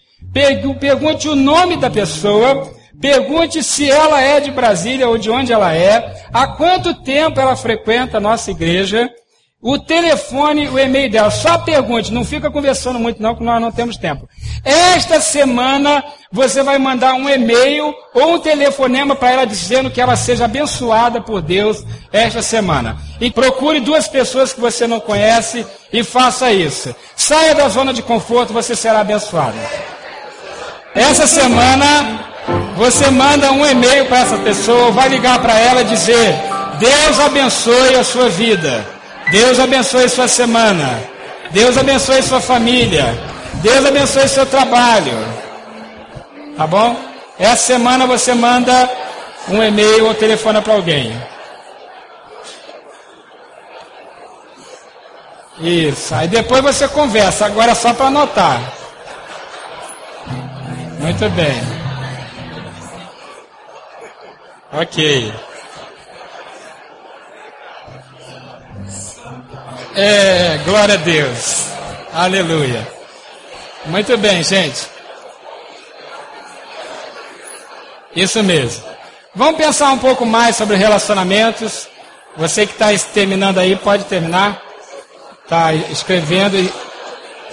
Pergunte 0.79 1.29
o 1.29 1.35
nome 1.35 1.77
da 1.77 1.89
pessoa, 1.89 2.69
pergunte 2.99 3.63
se 3.63 3.89
ela 3.89 4.19
é 4.19 4.41
de 4.41 4.51
Brasília 4.51 5.07
ou 5.07 5.17
de 5.17 5.29
onde 5.29 5.53
ela 5.53 5.73
é, 5.73 6.25
há 6.33 6.45
quanto 6.45 6.93
tempo 6.93 7.39
ela 7.39 7.55
frequenta 7.55 8.17
a 8.17 8.19
nossa 8.19 8.51
igreja, 8.51 9.09
o 9.67 9.79
telefone, 9.79 10.69
o 10.69 10.77
e-mail 10.77 11.09
dela. 11.09 11.31
Só 11.31 11.57
pergunte, 11.57 12.13
não 12.13 12.23
fica 12.23 12.51
conversando 12.51 12.99
muito 12.99 13.19
não, 13.19 13.33
que 13.33 13.43
nós 13.43 13.59
não 13.59 13.71
temos 13.71 13.97
tempo. 13.97 14.29
Esta 14.63 15.19
semana 15.19 16.03
você 16.31 16.61
vai 16.61 16.77
mandar 16.77 17.15
um 17.15 17.27
e-mail 17.27 17.91
ou 18.13 18.35
um 18.35 18.39
telefonema 18.39 19.15
para 19.15 19.31
ela 19.31 19.45
dizendo 19.47 19.89
que 19.89 19.99
ela 19.99 20.15
seja 20.15 20.45
abençoada 20.45 21.19
por 21.19 21.41
Deus 21.41 21.83
esta 22.13 22.43
semana. 22.43 22.95
E 23.19 23.31
procure 23.31 23.79
duas 23.79 24.07
pessoas 24.07 24.53
que 24.53 24.61
você 24.61 24.85
não 24.85 24.99
conhece 24.99 25.65
e 25.91 26.03
faça 26.03 26.51
isso. 26.51 26.95
Saia 27.15 27.55
da 27.55 27.67
zona 27.67 27.91
de 27.91 28.03
conforto, 28.03 28.53
você 28.53 28.75
será 28.75 28.99
abençoado. 28.99 29.57
Essa 30.93 31.25
semana 31.25 32.23
você 32.77 33.09
manda 33.09 33.51
um 33.51 33.65
e-mail 33.65 34.05
para 34.05 34.19
essa 34.19 34.37
pessoa, 34.37 34.91
vai 34.91 35.09
ligar 35.09 35.39
para 35.41 35.57
ela 35.57 35.81
e 35.81 35.85
dizer: 35.85 36.35
Deus 36.77 37.19
abençoe 37.19 37.95
a 37.95 38.03
sua 38.03 38.29
vida. 38.29 38.94
Deus 39.31 39.59
abençoe 39.59 40.07
sua 40.09 40.27
semana. 40.27 40.99
Deus 41.51 41.77
abençoe 41.77 42.21
sua 42.21 42.41
família. 42.41 43.05
Deus 43.55 43.85
abençoe 43.85 44.27
seu 44.27 44.45
trabalho. 44.45 45.13
Tá 46.57 46.67
bom? 46.67 46.95
Essa 47.37 47.73
semana 47.73 48.05
você 48.05 48.33
manda 48.33 48.89
um 49.49 49.61
e-mail 49.61 50.07
ou 50.07 50.13
telefona 50.13 50.61
para 50.61 50.73
alguém. 50.73 51.15
Isso. 55.59 56.13
Aí 56.13 56.27
depois 56.27 56.61
você 56.61 56.87
conversa. 56.87 57.45
Agora 57.45 57.71
é 57.71 57.75
só 57.75 57.93
para 57.93 58.07
anotar. 58.07 58.61
Muito 60.99 61.29
bem. 61.31 61.61
Ok. 64.73 65.33
É, 69.97 70.57
glória 70.65 70.95
a 70.95 70.97
Deus. 70.97 71.67
Aleluia. 72.11 72.85
Muito 73.85 74.17
bem, 74.17 74.43
gente. 74.43 74.89
Isso 78.13 78.43
mesmo. 78.43 78.83
Vamos 79.33 79.55
pensar 79.55 79.93
um 79.93 79.97
pouco 79.97 80.25
mais 80.25 80.57
sobre 80.57 80.75
relacionamentos. 80.75 81.87
Você 82.35 82.67
que 82.67 82.73
está 82.73 82.87
terminando 83.13 83.57
aí, 83.57 83.77
pode 83.77 84.03
terminar. 84.03 84.61
Está 85.43 85.73
escrevendo. 85.73 86.57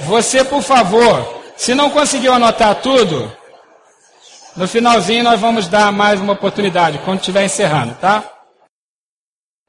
Você, 0.01 0.43
por 0.43 0.63
favor, 0.63 1.45
se 1.57 1.77
não 1.77 1.91
conseguiu 1.91 2.33
anotar 2.33 2.75
tudo, 2.77 3.31
no 4.57 4.67
finalzinho 4.67 5.23
nós 5.23 5.41
vamos 5.41 5.69
dar 5.69 5.93
mais 5.93 6.21
uma 6.21 6.33
oportunidade, 6.33 6.99
quando 7.05 7.21
estiver 7.21 7.45
encerrando, 7.45 7.95
tá? 8.01 8.25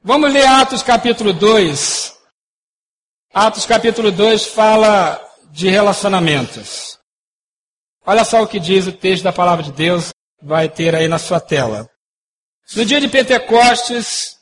Vamos 0.02 0.32
ler 0.32 0.46
Atos 0.46 0.82
capítulo 0.82 1.32
2. 1.32 2.14
Atos 3.34 3.66
capítulo 3.66 4.12
2 4.12 4.46
fala 4.46 5.20
de 5.50 5.68
relacionamentos. 5.68 7.00
Olha 8.06 8.24
só 8.24 8.44
o 8.44 8.46
que 8.46 8.60
diz 8.60 8.86
o 8.86 8.92
texto 8.92 9.24
da 9.24 9.32
palavra 9.32 9.64
de 9.64 9.72
Deus, 9.72 10.10
vai 10.40 10.68
ter 10.68 10.94
aí 10.94 11.08
na 11.08 11.18
sua 11.18 11.40
tela. 11.40 11.90
No 12.76 12.84
dia 12.84 13.00
de 13.00 13.08
Pentecostes, 13.08 14.36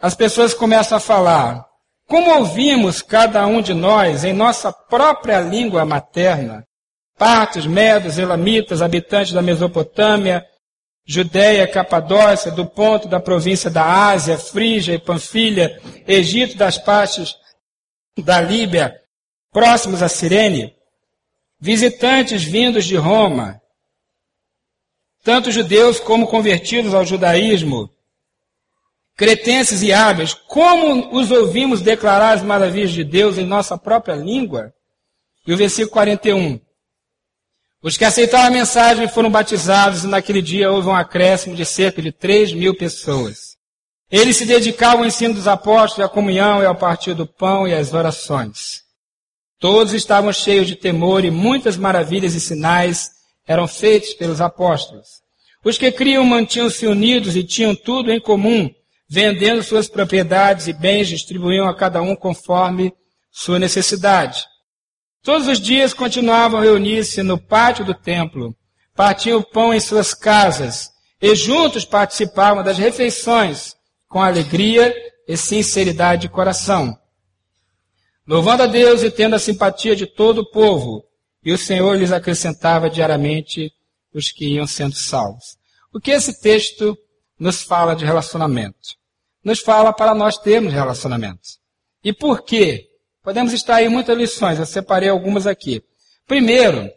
as 0.00 0.14
pessoas 0.14 0.54
começam 0.54 0.96
a 0.96 1.00
falar: 1.00 1.66
como 2.06 2.30
ouvimos 2.38 3.02
cada 3.02 3.44
um 3.48 3.60
de 3.60 3.74
nós 3.74 4.22
em 4.22 4.32
nossa 4.32 4.72
própria 4.72 5.40
língua 5.40 5.84
materna, 5.84 6.62
partos, 7.18 7.66
medos, 7.66 8.16
elamitas, 8.16 8.80
habitantes 8.80 9.32
da 9.32 9.42
Mesopotâmia, 9.42 10.46
Judéia, 11.04 11.66
Capadócia, 11.66 12.52
do 12.52 12.64
ponto 12.64 13.08
da 13.08 13.18
província 13.18 13.68
da 13.68 13.84
Ásia, 13.84 14.38
Frígia 14.38 14.94
e 14.94 15.00
Panfilha, 15.00 15.80
Egito 16.06 16.56
das 16.56 16.78
partes 16.78 17.34
da 18.20 18.40
Líbia, 18.40 19.00
próximos 19.52 20.02
a 20.02 20.08
Cirene, 20.08 20.74
visitantes 21.58 22.42
vindos 22.42 22.84
de 22.84 22.96
Roma, 22.96 23.60
tanto 25.22 25.50
judeus 25.50 26.00
como 26.00 26.26
convertidos 26.26 26.94
ao 26.94 27.04
judaísmo, 27.04 27.90
cretenses 29.16 29.82
e 29.82 29.92
hábeis, 29.92 30.32
como 30.32 31.14
os 31.14 31.30
ouvimos 31.30 31.82
declarar 31.82 32.32
as 32.32 32.42
maravilhas 32.42 32.90
de 32.90 33.04
Deus 33.04 33.36
em 33.36 33.44
nossa 33.44 33.76
própria 33.76 34.14
língua? 34.14 34.72
E 35.46 35.52
o 35.52 35.56
versículo 35.56 35.92
41. 35.92 36.58
Os 37.82 37.96
que 37.96 38.04
aceitaram 38.04 38.46
a 38.46 38.50
mensagem 38.50 39.08
foram 39.08 39.30
batizados, 39.30 40.04
e 40.04 40.06
naquele 40.06 40.40
dia 40.40 40.70
houve 40.70 40.88
um 40.88 40.94
acréscimo 40.94 41.54
de 41.54 41.64
cerca 41.64 42.00
de 42.00 42.12
3 42.12 42.52
mil 42.52 42.74
pessoas. 42.74 43.59
Eles 44.10 44.36
se 44.36 44.44
dedicavam 44.44 45.00
ao 45.00 45.06
ensino 45.06 45.34
dos 45.34 45.46
apóstolos, 45.46 46.10
à 46.10 46.12
comunhão 46.12 46.62
e 46.62 46.66
ao 46.66 46.74
partir 46.74 47.14
do 47.14 47.26
pão 47.26 47.68
e 47.68 47.72
às 47.72 47.94
orações. 47.94 48.82
Todos 49.60 49.92
estavam 49.92 50.32
cheios 50.32 50.66
de 50.66 50.74
temor 50.74 51.24
e 51.24 51.30
muitas 51.30 51.76
maravilhas 51.76 52.34
e 52.34 52.40
sinais 52.40 53.10
eram 53.46 53.68
feitos 53.68 54.14
pelos 54.14 54.40
apóstolos. 54.40 55.20
Os 55.64 55.78
que 55.78 55.92
criam 55.92 56.24
mantinham-se 56.24 56.86
unidos 56.86 57.36
e 57.36 57.44
tinham 57.44 57.74
tudo 57.74 58.10
em 58.10 58.18
comum, 58.18 58.68
vendendo 59.08 59.62
suas 59.62 59.88
propriedades 59.88 60.66
e 60.66 60.72
bens, 60.72 61.08
distribuíam 61.08 61.68
a 61.68 61.74
cada 61.74 62.00
um 62.00 62.16
conforme 62.16 62.92
sua 63.30 63.58
necessidade. 63.58 64.44
Todos 65.22 65.46
os 65.46 65.60
dias 65.60 65.92
continuavam 65.92 66.58
a 66.58 66.62
reunir-se 66.62 67.22
no 67.22 67.38
pátio 67.38 67.84
do 67.84 67.94
templo, 67.94 68.56
partiam 68.96 69.38
o 69.38 69.44
pão 69.44 69.72
em 69.72 69.78
suas 69.78 70.14
casas 70.14 70.88
e 71.20 71.34
juntos 71.34 71.84
participavam 71.84 72.64
das 72.64 72.78
refeições 72.78 73.74
com 74.10 74.20
alegria 74.20 74.92
e 75.26 75.36
sinceridade 75.36 76.22
de 76.22 76.28
coração, 76.28 76.98
louvando 78.26 78.64
a 78.64 78.66
Deus 78.66 79.04
e 79.04 79.10
tendo 79.10 79.36
a 79.36 79.38
simpatia 79.38 79.94
de 79.94 80.04
todo 80.04 80.40
o 80.40 80.50
povo, 80.50 81.04
e 81.44 81.52
o 81.52 81.56
Senhor 81.56 81.96
lhes 81.96 82.10
acrescentava 82.10 82.90
diariamente 82.90 83.72
os 84.12 84.32
que 84.32 84.56
iam 84.56 84.66
sendo 84.66 84.96
salvos. 84.96 85.56
O 85.92 86.00
que 86.00 86.10
esse 86.10 86.40
texto 86.40 86.98
nos 87.38 87.62
fala 87.62 87.94
de 87.94 88.04
relacionamento? 88.04 88.96
Nos 89.44 89.60
fala 89.60 89.92
para 89.92 90.12
nós 90.12 90.36
termos 90.36 90.72
relacionamentos. 90.72 91.60
E 92.02 92.12
por 92.12 92.42
quê? 92.42 92.88
Podemos 93.22 93.52
extrair 93.52 93.88
muitas 93.88 94.18
lições, 94.18 94.58
eu 94.58 94.66
separei 94.66 95.08
algumas 95.08 95.46
aqui. 95.46 95.84
Primeiro, 96.26 96.90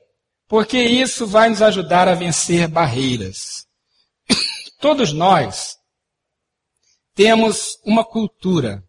porque 0.48 0.80
isso 0.80 1.28
vai 1.28 1.48
nos 1.48 1.62
ajudar 1.62 2.08
a 2.08 2.16
vencer 2.16 2.68
barreiras. 2.68 3.68
Todos 4.82 5.14
nós 5.14 5.78
temos 7.16 7.80
uma 7.86 8.04
cultura. 8.04 8.84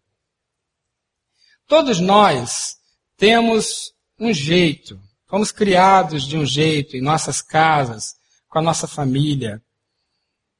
Todos 1.67 1.99
nós 1.99 2.77
temos 3.17 3.93
um 4.19 4.33
jeito. 4.33 4.99
Fomos 5.27 5.51
criados 5.51 6.23
de 6.23 6.37
um 6.37 6.45
jeito 6.45 6.95
em 6.95 7.01
nossas 7.01 7.41
casas, 7.41 8.15
com 8.47 8.59
a 8.59 8.61
nossa 8.61 8.87
família. 8.87 9.61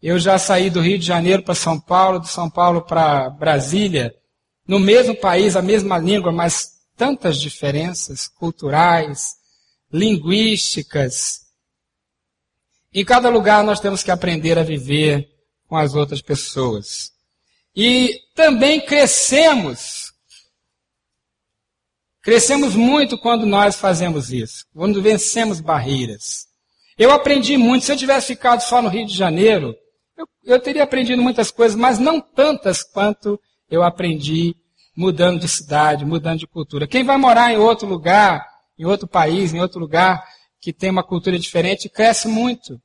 Eu 0.02 0.20
já 0.20 0.38
saí 0.38 0.70
do 0.70 0.82
Rio 0.82 1.00
de 1.00 1.06
Janeiro 1.06 1.44
para 1.44 1.56
São 1.56 1.80
Paulo, 1.80 2.20
de 2.20 2.30
São 2.30 2.50
Paulo 2.50 2.82
para 2.82 3.30
Brasília, 3.30 4.14
no 4.68 4.80
mesmo 4.80 5.16
país, 5.16 5.56
a 5.56 5.62
mesma 5.62 5.98
língua, 5.98 6.32
mas 6.32 6.76
tantas 6.96 7.40
diferenças 7.40 8.28
culturais, 8.28 9.36
linguísticas. 9.92 11.46
Em 12.94 13.06
cada 13.06 13.30
lugar 13.30 13.64
nós 13.64 13.80
temos 13.80 14.02
que 14.04 14.12
aprender 14.12 14.58
a 14.58 14.64
viver 14.64 15.30
com 15.68 15.78
as 15.78 15.96
outras 15.96 16.22
pessoas. 16.22 17.15
E 17.76 18.22
também 18.34 18.80
crescemos. 18.80 20.14
Crescemos 22.22 22.74
muito 22.74 23.18
quando 23.18 23.46
nós 23.46 23.76
fazemos 23.76 24.32
isso, 24.32 24.66
quando 24.74 25.02
vencemos 25.02 25.60
barreiras. 25.60 26.48
Eu 26.98 27.12
aprendi 27.12 27.58
muito. 27.58 27.86
Se 27.86 27.92
eu 27.92 27.98
tivesse 27.98 28.28
ficado 28.28 28.62
só 28.62 28.82
no 28.82 28.90
Rio 28.90 29.06
de 29.06 29.14
Janeiro, 29.14 29.76
eu, 30.18 30.26
eu 30.46 30.60
teria 30.60 30.84
aprendido 30.84 31.22
muitas 31.22 31.52
coisas, 31.52 31.78
mas 31.78 32.00
não 32.00 32.22
tantas 32.22 32.82
quanto 32.82 33.40
eu 33.70 33.84
aprendi 33.84 34.56
mudando 34.96 35.42
de 35.42 35.48
cidade, 35.48 36.06
mudando 36.06 36.40
de 36.40 36.48
cultura. 36.48 36.88
Quem 36.88 37.04
vai 37.04 37.18
morar 37.18 37.52
em 37.52 37.58
outro 37.58 37.86
lugar, 37.86 38.48
em 38.80 38.86
outro 38.86 39.08
país, 39.08 39.54
em 39.54 39.60
outro 39.60 39.80
lugar 39.80 40.24
que 40.62 40.72
tem 40.72 40.90
uma 40.90 41.04
cultura 41.04 41.38
diferente, 41.38 41.90
cresce 41.90 42.28
muito. 42.28 42.82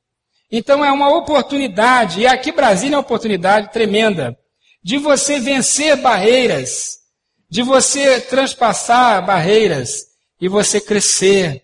Então 0.51 0.83
é 0.83 0.91
uma 0.91 1.09
oportunidade, 1.15 2.19
e 2.19 2.27
aqui 2.27 2.51
Brasília 2.51 2.95
é 2.95 2.97
uma 2.97 3.01
oportunidade 3.01 3.71
tremenda 3.71 4.37
de 4.83 4.97
você 4.97 5.39
vencer 5.39 5.95
barreiras, 6.01 6.99
de 7.49 7.61
você 7.61 8.19
transpassar 8.21 9.25
barreiras 9.25 10.07
e 10.39 10.47
você 10.47 10.81
crescer. 10.81 11.63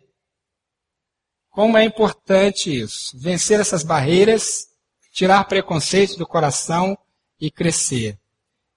Como 1.50 1.77
é 1.77 1.83
importante 1.83 2.81
isso? 2.81 3.17
Vencer 3.17 3.59
essas 3.59 3.83
barreiras, 3.83 4.67
tirar 5.12 5.43
preconceitos 5.45 6.15
do 6.15 6.27
coração 6.27 6.95
e 7.39 7.50
crescer. 7.50 8.17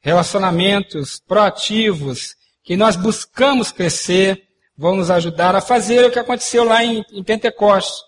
Relacionamentos 0.01 1.21
proativos 1.21 2.35
que 2.63 2.77
nós 2.77 2.97
buscamos 2.97 3.71
crescer 3.71 4.43
vão 4.77 4.97
nos 4.97 5.11
ajudar 5.11 5.55
a 5.55 5.61
fazer 5.61 6.07
o 6.07 6.11
que 6.11 6.19
aconteceu 6.19 6.65
lá 6.65 6.83
em, 6.83 7.05
em 7.13 7.23
Pentecostes. 7.23 8.01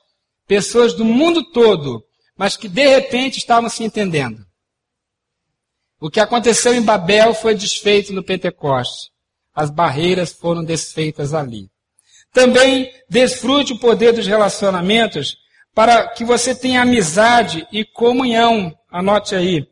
Pessoas 0.46 0.94
do 0.94 1.04
mundo 1.04 1.44
todo, 1.52 2.02
mas 2.34 2.56
que 2.56 2.68
de 2.68 2.86
repente 2.86 3.36
estavam 3.36 3.68
se 3.68 3.84
entendendo. 3.84 4.46
O 6.02 6.10
que 6.10 6.18
aconteceu 6.18 6.74
em 6.74 6.82
Babel 6.82 7.32
foi 7.32 7.54
desfeito 7.54 8.12
no 8.12 8.24
Pentecoste. 8.24 9.12
As 9.54 9.70
barreiras 9.70 10.32
foram 10.32 10.64
desfeitas 10.64 11.32
ali. 11.32 11.70
Também 12.32 12.92
desfrute 13.08 13.72
o 13.72 13.78
poder 13.78 14.12
dos 14.12 14.26
relacionamentos 14.26 15.36
para 15.72 16.08
que 16.08 16.24
você 16.24 16.56
tenha 16.56 16.82
amizade 16.82 17.64
e 17.70 17.84
comunhão. 17.84 18.74
Anote 18.90 19.36
aí. 19.36 19.64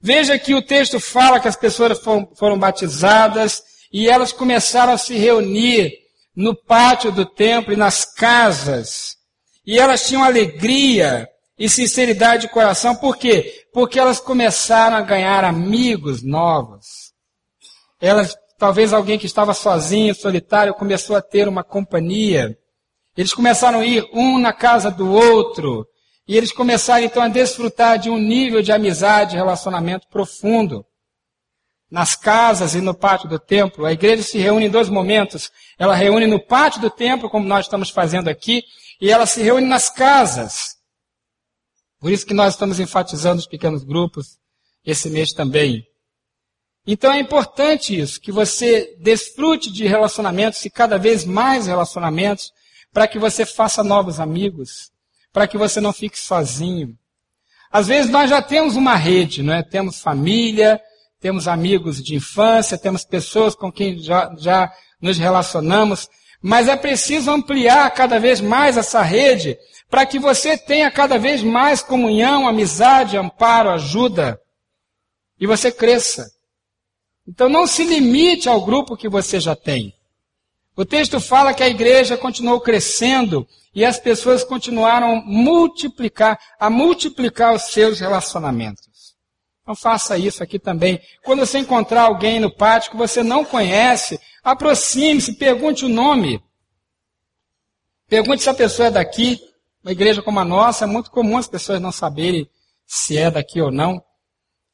Veja 0.00 0.38
que 0.38 0.54
o 0.54 0.62
texto 0.62 0.98
fala 0.98 1.38
que 1.38 1.48
as 1.48 1.56
pessoas 1.56 1.98
foram, 1.98 2.26
foram 2.34 2.58
batizadas 2.58 3.62
e 3.92 4.08
elas 4.08 4.32
começaram 4.32 4.94
a 4.94 4.98
se 4.98 5.14
reunir 5.18 5.92
no 6.34 6.56
pátio 6.56 7.12
do 7.12 7.26
templo 7.26 7.74
e 7.74 7.76
nas 7.76 8.06
casas. 8.06 9.14
E 9.66 9.78
elas 9.78 10.08
tinham 10.08 10.24
alegria 10.24 11.28
e 11.60 11.68
sinceridade 11.68 12.46
de 12.46 12.48
coração. 12.48 12.96
Por 12.96 13.18
quê? 13.18 13.66
Porque 13.70 14.00
elas 14.00 14.18
começaram 14.18 14.96
a 14.96 15.02
ganhar 15.02 15.44
amigos 15.44 16.22
novos. 16.22 17.12
Elas 18.00 18.34
talvez 18.58 18.94
alguém 18.94 19.18
que 19.18 19.26
estava 19.26 19.52
sozinho, 19.52 20.14
solitário, 20.14 20.72
começou 20.72 21.16
a 21.16 21.22
ter 21.22 21.46
uma 21.46 21.62
companhia. 21.62 22.56
Eles 23.14 23.34
começaram 23.34 23.80
a 23.80 23.84
ir 23.84 24.08
um 24.14 24.38
na 24.38 24.54
casa 24.54 24.90
do 24.90 25.12
outro. 25.12 25.86
E 26.26 26.34
eles 26.34 26.50
começaram 26.50 27.04
então 27.04 27.22
a 27.22 27.28
desfrutar 27.28 27.98
de 27.98 28.08
um 28.08 28.16
nível 28.16 28.62
de 28.62 28.72
amizade, 28.72 29.36
relacionamento 29.36 30.08
profundo. 30.08 30.82
Nas 31.90 32.14
casas 32.14 32.74
e 32.74 32.80
no 32.80 32.94
pátio 32.94 33.28
do 33.28 33.38
templo, 33.38 33.84
a 33.84 33.92
igreja 33.92 34.22
se 34.22 34.38
reúne 34.38 34.66
em 34.66 34.70
dois 34.70 34.88
momentos. 34.88 35.50
Ela 35.78 35.94
reúne 35.94 36.26
no 36.26 36.40
pátio 36.40 36.80
do 36.80 36.88
templo, 36.88 37.28
como 37.28 37.46
nós 37.46 37.66
estamos 37.66 37.90
fazendo 37.90 38.28
aqui, 38.28 38.62
e 39.00 39.10
ela 39.10 39.26
se 39.26 39.42
reúne 39.42 39.66
nas 39.66 39.90
casas. 39.90 40.79
Por 42.00 42.10
isso 42.10 42.26
que 42.26 42.34
nós 42.34 42.54
estamos 42.54 42.80
enfatizando 42.80 43.40
os 43.40 43.46
pequenos 43.46 43.84
grupos 43.84 44.38
esse 44.84 45.10
mês 45.10 45.32
também. 45.32 45.86
Então 46.86 47.12
é 47.12 47.20
importante 47.20 47.98
isso, 47.98 48.20
que 48.20 48.32
você 48.32 48.96
desfrute 48.98 49.70
de 49.70 49.86
relacionamentos 49.86 50.64
e 50.64 50.70
cada 50.70 50.98
vez 50.98 51.24
mais 51.24 51.66
relacionamentos, 51.66 52.50
para 52.92 53.06
que 53.06 53.18
você 53.18 53.44
faça 53.44 53.84
novos 53.84 54.18
amigos, 54.18 54.90
para 55.32 55.46
que 55.46 55.58
você 55.58 55.80
não 55.80 55.92
fique 55.92 56.18
sozinho. 56.18 56.96
Às 57.70 57.86
vezes 57.86 58.10
nós 58.10 58.28
já 58.28 58.42
temos 58.42 58.74
uma 58.74 58.96
rede, 58.96 59.42
não 59.42 59.52
é? 59.54 59.62
Temos 59.62 60.00
família, 60.00 60.80
temos 61.20 61.46
amigos 61.46 62.02
de 62.02 62.16
infância, 62.16 62.78
temos 62.78 63.04
pessoas 63.04 63.54
com 63.54 63.70
quem 63.70 63.98
já, 63.98 64.34
já 64.38 64.72
nos 65.00 65.18
relacionamos, 65.18 66.08
mas 66.42 66.68
é 66.68 66.76
preciso 66.76 67.30
ampliar 67.30 67.90
cada 67.90 68.18
vez 68.18 68.40
mais 68.40 68.76
essa 68.76 69.02
rede 69.02 69.58
para 69.90 70.06
que 70.06 70.18
você 70.18 70.56
tenha 70.56 70.90
cada 70.90 71.18
vez 71.18 71.42
mais 71.42 71.82
comunhão, 71.82 72.46
amizade, 72.46 73.16
amparo, 73.16 73.70
ajuda 73.70 74.40
e 75.38 75.46
você 75.46 75.70
cresça. 75.72 76.30
Então 77.26 77.48
não 77.48 77.66
se 77.66 77.84
limite 77.84 78.48
ao 78.48 78.64
grupo 78.64 78.96
que 78.96 79.08
você 79.08 79.38
já 79.40 79.54
tem. 79.54 79.94
O 80.76 80.84
texto 80.84 81.20
fala 81.20 81.52
que 81.52 81.62
a 81.62 81.68
igreja 81.68 82.16
continuou 82.16 82.60
crescendo 82.60 83.46
e 83.74 83.84
as 83.84 83.98
pessoas 83.98 84.42
continuaram 84.42 85.18
a 85.18 85.22
multiplicar, 85.22 86.38
a 86.58 86.70
multiplicar 86.70 87.54
os 87.54 87.64
seus 87.64 88.00
relacionamentos. 88.00 89.14
Então 89.62 89.74
faça 89.74 90.16
isso 90.16 90.42
aqui 90.42 90.58
também. 90.58 91.00
Quando 91.22 91.40
você 91.40 91.58
encontrar 91.58 92.02
alguém 92.02 92.40
no 92.40 92.50
pátio 92.50 92.92
que 92.92 92.96
você 92.96 93.22
não 93.22 93.44
conhece, 93.44 94.18
aproxime-se, 94.42 95.34
pergunte 95.34 95.84
o 95.84 95.88
nome. 95.88 96.42
Pergunte 98.08 98.42
se 98.42 98.50
a 98.50 98.54
pessoa 98.54 98.88
é 98.88 98.90
daqui. 98.90 99.40
Uma 99.82 99.92
igreja 99.92 100.20
como 100.20 100.40
a 100.40 100.44
nossa, 100.44 100.84
é 100.84 100.86
muito 100.86 101.10
comum 101.10 101.38
as 101.38 101.48
pessoas 101.48 101.80
não 101.80 101.92
saberem 101.92 102.48
se 102.86 103.16
é 103.16 103.30
daqui 103.30 103.60
ou 103.60 103.70
não. 103.70 104.02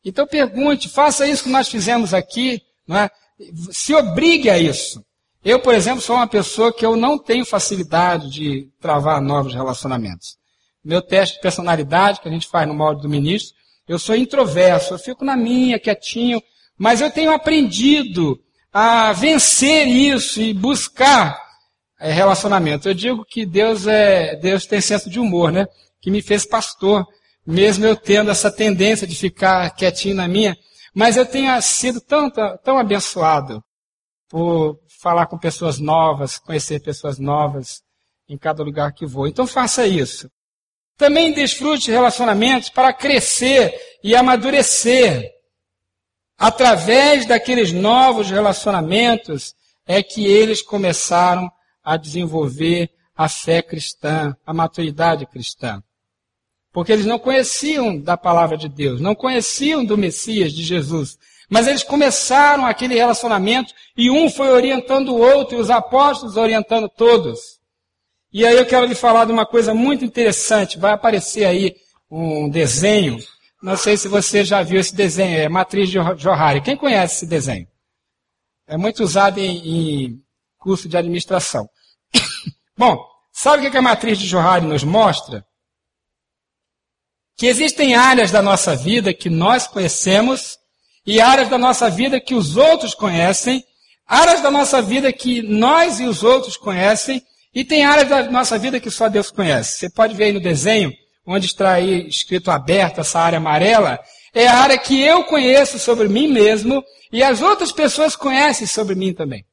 Então 0.04 0.26
pergunte, 0.26 0.88
faça 0.88 1.26
isso 1.26 1.44
que 1.44 1.50
nós 1.50 1.68
fizemos 1.68 2.14
aqui, 2.14 2.62
é? 2.90 3.10
se 3.70 3.94
obrigue 3.94 4.48
a 4.48 4.58
isso. 4.58 5.04
Eu, 5.44 5.60
por 5.60 5.74
exemplo, 5.74 6.00
sou 6.00 6.16
uma 6.16 6.26
pessoa 6.26 6.72
que 6.72 6.84
eu 6.84 6.96
não 6.96 7.18
tenho 7.18 7.44
facilidade 7.44 8.30
de 8.30 8.68
travar 8.80 9.20
novos 9.20 9.54
relacionamentos. 9.54 10.36
Meu 10.84 11.02
teste 11.02 11.36
de 11.36 11.42
personalidade, 11.42 12.20
que 12.20 12.28
a 12.28 12.32
gente 12.32 12.48
faz 12.48 12.66
no 12.66 12.74
molde 12.74 13.02
do 13.02 13.08
ministro, 13.08 13.54
eu 13.86 13.98
sou 13.98 14.16
introverso, 14.16 14.94
eu 14.94 14.98
fico 14.98 15.24
na 15.24 15.36
minha, 15.36 15.78
quietinho, 15.78 16.42
mas 16.76 17.00
eu 17.00 17.10
tenho 17.10 17.30
aprendido 17.30 18.40
a 18.78 19.10
vencer 19.14 19.88
isso 19.88 20.38
e 20.38 20.52
buscar 20.52 21.42
é, 21.98 22.12
relacionamento. 22.12 22.86
Eu 22.86 22.92
digo 22.92 23.24
que 23.24 23.46
Deus 23.46 23.86
é, 23.86 24.36
Deus 24.36 24.66
tem 24.66 24.82
senso 24.82 25.08
de 25.08 25.18
humor, 25.18 25.50
né? 25.50 25.64
Que 25.98 26.10
me 26.10 26.20
fez 26.20 26.44
pastor, 26.44 27.06
mesmo 27.46 27.86
eu 27.86 27.96
tendo 27.96 28.30
essa 28.30 28.50
tendência 28.50 29.06
de 29.06 29.16
ficar 29.16 29.70
quietinho 29.70 30.16
na 30.16 30.28
minha, 30.28 30.54
mas 30.94 31.16
eu 31.16 31.24
tenho 31.24 31.58
sido 31.62 32.02
tão, 32.02 32.30
tão 32.30 32.76
abençoado 32.76 33.64
por 34.28 34.78
falar 35.00 35.24
com 35.24 35.38
pessoas 35.38 35.78
novas, 35.78 36.38
conhecer 36.38 36.82
pessoas 36.82 37.18
novas 37.18 37.80
em 38.28 38.36
cada 38.36 38.62
lugar 38.62 38.92
que 38.92 39.06
vou. 39.06 39.26
Então 39.26 39.46
faça 39.46 39.86
isso. 39.86 40.28
Também 40.98 41.32
desfrute 41.32 41.90
relacionamentos 41.90 42.68
para 42.68 42.92
crescer 42.92 43.74
e 44.04 44.14
amadurecer. 44.14 45.30
Através 46.38 47.26
daqueles 47.26 47.72
novos 47.72 48.30
relacionamentos 48.30 49.54
é 49.86 50.02
que 50.02 50.26
eles 50.26 50.60
começaram 50.60 51.50
a 51.82 51.96
desenvolver 51.96 52.90
a 53.16 53.28
fé 53.28 53.62
cristã, 53.62 54.36
a 54.44 54.52
maturidade 54.52 55.24
cristã. 55.26 55.82
Porque 56.72 56.92
eles 56.92 57.06
não 57.06 57.18
conheciam 57.18 57.98
da 57.98 58.18
palavra 58.18 58.56
de 58.56 58.68
Deus, 58.68 59.00
não 59.00 59.14
conheciam 59.14 59.82
do 59.82 59.96
Messias, 59.96 60.52
de 60.52 60.62
Jesus. 60.62 61.16
Mas 61.48 61.66
eles 61.66 61.82
começaram 61.82 62.66
aquele 62.66 62.96
relacionamento 62.96 63.72
e 63.96 64.10
um 64.10 64.28
foi 64.28 64.48
orientando 64.50 65.14
o 65.14 65.18
outro 65.18 65.56
e 65.56 65.60
os 65.60 65.70
apóstolos 65.70 66.36
orientando 66.36 66.88
todos. 66.88 67.56
E 68.32 68.44
aí 68.44 68.56
eu 68.56 68.66
quero 68.66 68.84
lhe 68.84 68.94
falar 68.94 69.24
de 69.24 69.32
uma 69.32 69.46
coisa 69.46 69.72
muito 69.72 70.04
interessante. 70.04 70.78
Vai 70.78 70.92
aparecer 70.92 71.44
aí 71.44 71.74
um 72.10 72.48
desenho. 72.50 73.18
Não 73.62 73.76
sei 73.76 73.96
se 73.96 74.08
você 74.08 74.44
já 74.44 74.62
viu 74.62 74.78
esse 74.78 74.94
desenho, 74.94 75.38
é 75.38 75.48
Matriz 75.48 75.88
de 75.88 75.98
Johari. 76.18 76.60
Quem 76.60 76.76
conhece 76.76 77.16
esse 77.16 77.26
desenho? 77.26 77.66
É 78.66 78.76
muito 78.76 79.02
usado 79.02 79.38
em, 79.38 80.06
em 80.06 80.22
curso 80.58 80.88
de 80.88 80.96
administração. 80.96 81.68
Bom, 82.76 82.98
sabe 83.32 83.66
o 83.66 83.70
que 83.70 83.76
a 83.76 83.82
matriz 83.82 84.18
de 84.18 84.26
Johari 84.26 84.66
nos 84.66 84.82
mostra? 84.82 85.44
Que 87.36 87.46
existem 87.46 87.94
áreas 87.94 88.30
da 88.30 88.42
nossa 88.42 88.74
vida 88.74 89.14
que 89.14 89.30
nós 89.30 89.66
conhecemos 89.66 90.58
e 91.06 91.20
áreas 91.20 91.48
da 91.48 91.56
nossa 91.56 91.88
vida 91.88 92.20
que 92.20 92.34
os 92.34 92.56
outros 92.56 92.94
conhecem, 92.94 93.64
áreas 94.06 94.42
da 94.42 94.50
nossa 94.50 94.82
vida 94.82 95.12
que 95.12 95.42
nós 95.42 96.00
e 96.00 96.04
os 96.04 96.24
outros 96.24 96.56
conhecem, 96.56 97.22
e 97.54 97.64
tem 97.64 97.84
áreas 97.84 98.08
da 98.08 98.30
nossa 98.30 98.58
vida 98.58 98.80
que 98.80 98.90
só 98.90 99.08
Deus 99.08 99.30
conhece. 99.30 99.78
Você 99.78 99.90
pode 99.90 100.14
ver 100.14 100.24
aí 100.24 100.32
no 100.32 100.40
desenho, 100.40 100.92
onde 101.26 101.46
está 101.46 101.72
aí 101.72 102.06
escrito 102.06 102.50
aberto 102.50 103.00
essa 103.00 103.18
área 103.18 103.38
amarela, 103.38 103.98
é 104.32 104.46
a 104.46 104.58
área 104.58 104.78
que 104.78 105.00
eu 105.00 105.24
conheço 105.24 105.78
sobre 105.78 106.08
mim 106.08 106.28
mesmo 106.28 106.84
e 107.10 107.22
as 107.22 107.42
outras 107.42 107.72
pessoas 107.72 108.14
conhecem 108.14 108.66
sobre 108.66 108.94
mim 108.94 109.12
também. 109.12 109.44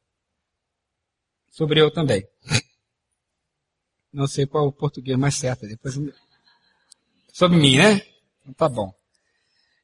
Sobre 1.49 1.81
eu 1.81 1.91
também. 1.91 2.27
Não 4.11 4.27
sei 4.27 4.45
qual 4.45 4.65
é 4.65 4.67
o 4.67 4.71
português 4.71 5.17
mais 5.17 5.35
certo. 5.35 5.67
Depois... 5.67 5.95
Sobre 7.31 7.57
mim, 7.57 7.77
né? 7.77 8.01
Então 8.41 8.53
tá 8.53 8.69
bom. 8.69 8.93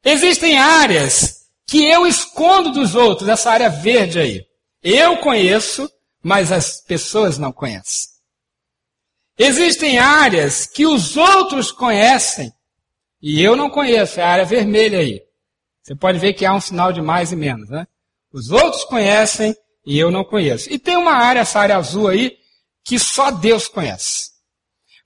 Existem 0.04 0.58
áreas 0.58 1.50
que 1.66 1.84
eu 1.86 2.06
escondo 2.06 2.72
dos 2.72 2.96
outros, 2.96 3.28
essa 3.28 3.52
área 3.52 3.70
verde 3.70 4.20
aí. 4.20 4.46
Eu 4.82 5.18
conheço, 5.18 5.92
mas 6.22 6.52
as 6.52 6.82
pessoas 6.82 7.38
não 7.38 7.52
conhecem. 7.52 8.19
Existem 9.40 9.98
áreas 9.98 10.68
que 10.68 10.86
os 10.86 11.16
outros 11.16 11.72
conhecem 11.72 12.54
e 13.22 13.42
eu 13.42 13.56
não 13.56 13.70
conheço, 13.70 14.20
é 14.20 14.24
a 14.24 14.30
área 14.30 14.46
vermelha 14.46 15.00
aí. 15.00 15.22
Você 15.82 15.96
pode 15.96 16.20
ver 16.20 16.34
que 16.34 16.46
há 16.46 16.54
um 16.54 16.62
sinal 16.62 16.92
de 16.92 17.02
mais 17.02 17.32
e 17.32 17.36
menos, 17.36 17.70
né? 17.70 17.88
Os 18.32 18.52
outros 18.52 18.84
conhecem 18.84 19.56
e 19.86 19.98
eu 19.98 20.12
não 20.12 20.24
conheço. 20.24 20.72
E 20.72 20.78
tem 20.78 20.98
uma 20.98 21.14
área, 21.14 21.40
essa 21.40 21.60
área 21.60 21.78
azul 21.78 22.10
aí, 22.10 22.38
que 22.84 23.00
só 23.00 23.32
Deus 23.32 23.68
conhece. 23.68 24.32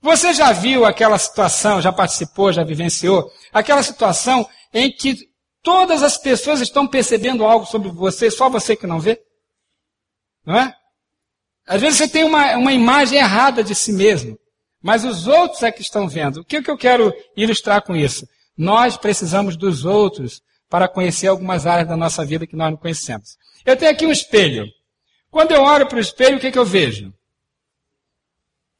Você 0.02 0.34
já 0.34 0.52
viu 0.52 0.84
aquela 0.84 1.16
situação, 1.16 1.80
já 1.80 1.92
participou, 1.92 2.52
já 2.52 2.64
vivenciou, 2.64 3.30
aquela 3.52 3.82
situação 3.82 4.46
em 4.72 4.90
que 4.90 5.32
Todas 5.64 6.02
as 6.02 6.18
pessoas 6.18 6.60
estão 6.60 6.86
percebendo 6.86 7.42
algo 7.42 7.64
sobre 7.64 7.88
você, 7.88 8.30
só 8.30 8.50
você 8.50 8.76
que 8.76 8.86
não 8.86 9.00
vê. 9.00 9.18
Não 10.44 10.54
é? 10.58 10.76
Às 11.66 11.80
vezes 11.80 11.98
você 11.98 12.08
tem 12.08 12.24
uma, 12.24 12.56
uma 12.56 12.72
imagem 12.72 13.18
errada 13.18 13.64
de 13.64 13.74
si 13.74 13.92
mesmo, 13.92 14.38
mas 14.82 15.04
os 15.04 15.26
outros 15.26 15.62
é 15.62 15.72
que 15.72 15.80
estão 15.80 16.06
vendo. 16.06 16.40
O 16.40 16.44
que, 16.44 16.56
é 16.56 16.62
que 16.62 16.70
eu 16.70 16.76
quero 16.76 17.12
ilustrar 17.36 17.82
com 17.82 17.96
isso? 17.96 18.28
Nós 18.56 18.96
precisamos 18.96 19.56
dos 19.56 19.84
outros 19.84 20.42
para 20.68 20.88
conhecer 20.88 21.28
algumas 21.28 21.66
áreas 21.66 21.88
da 21.88 21.96
nossa 21.96 22.24
vida 22.24 22.46
que 22.46 22.56
nós 22.56 22.70
não 22.70 22.76
conhecemos. 22.76 23.38
Eu 23.64 23.76
tenho 23.76 23.90
aqui 23.90 24.06
um 24.06 24.12
espelho. 24.12 24.66
Quando 25.30 25.52
eu 25.52 25.62
olho 25.62 25.86
para 25.88 25.96
o 25.96 26.00
espelho, 26.00 26.36
o 26.36 26.40
que, 26.40 26.48
é 26.48 26.52
que 26.52 26.58
eu 26.58 26.64
vejo? 26.64 27.08
O 27.08 27.12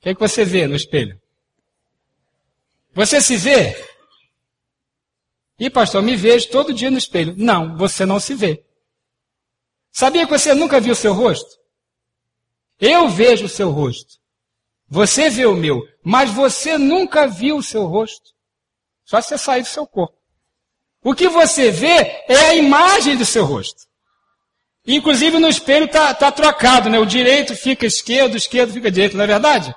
que, 0.01 0.11
é 0.11 0.14
que 0.14 0.20
você 0.20 0.44
vê 0.44 0.66
no 0.66 0.77
espelho? 0.77 1.18
Você 2.92 3.20
se 3.20 3.37
vê? 3.37 3.75
E 5.59 5.70
pastor, 5.70 6.03
me 6.03 6.16
vejo 6.16 6.51
todo 6.51 6.75
dia 6.75 6.90
no 6.90 6.99
espelho. 6.99 7.35
Não, 7.37 7.77
você 7.77 8.05
não 8.05 8.20
se 8.20 8.35
vê. 8.35 8.62
Sabia 9.90 10.27
que 10.27 10.33
você 10.33 10.55
nunca 10.55 10.81
viu 10.81 10.94
seu 10.94 11.14
rosto? 11.14 11.63
Eu 12.80 13.08
vejo 13.08 13.46
o 13.46 13.48
seu 13.48 13.70
rosto. 13.70 14.14
Você 14.88 15.30
vê 15.30 15.46
o 15.46 15.54
meu, 15.54 15.82
mas 16.02 16.30
você 16.30 16.76
nunca 16.76 17.26
viu 17.26 17.56
o 17.56 17.62
seu 17.62 17.87
rosto. 17.87 18.32
Só 19.04 19.20
se 19.20 19.28
você 19.28 19.38
sair 19.38 19.62
do 19.62 19.68
seu 19.68 19.87
corpo. 19.87 20.16
O 21.02 21.14
que 21.14 21.28
você 21.28 21.70
vê 21.70 22.24
é 22.28 22.37
a 22.48 22.54
imagem 22.54 23.16
do 23.16 23.26
seu 23.26 23.44
rosto. 23.44 23.82
Inclusive 24.87 25.38
no 25.38 25.48
espelho 25.48 25.87
está 25.87 26.14
tá 26.14 26.30
trocado, 26.30 26.90
né? 26.90 26.98
O 26.98 27.06
direito 27.06 27.56
fica 27.56 27.87
esquerdo, 27.87 28.34
o 28.34 28.38
esquerdo 28.38 28.72
fica 28.72 28.90
direito, 28.90 29.16
não 29.16 29.24
é 29.24 29.26
verdade? 29.26 29.74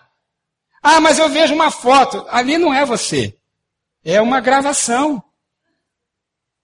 Ah, 0.81 0.99
mas 0.99 1.19
eu 1.19 1.29
vejo 1.29 1.53
uma 1.53 1.71
foto. 1.71 2.25
Ali 2.29 2.57
não 2.57 2.73
é 2.73 2.85
você. 2.85 3.37
É 4.03 4.21
uma 4.21 4.39
gravação. 4.39 5.23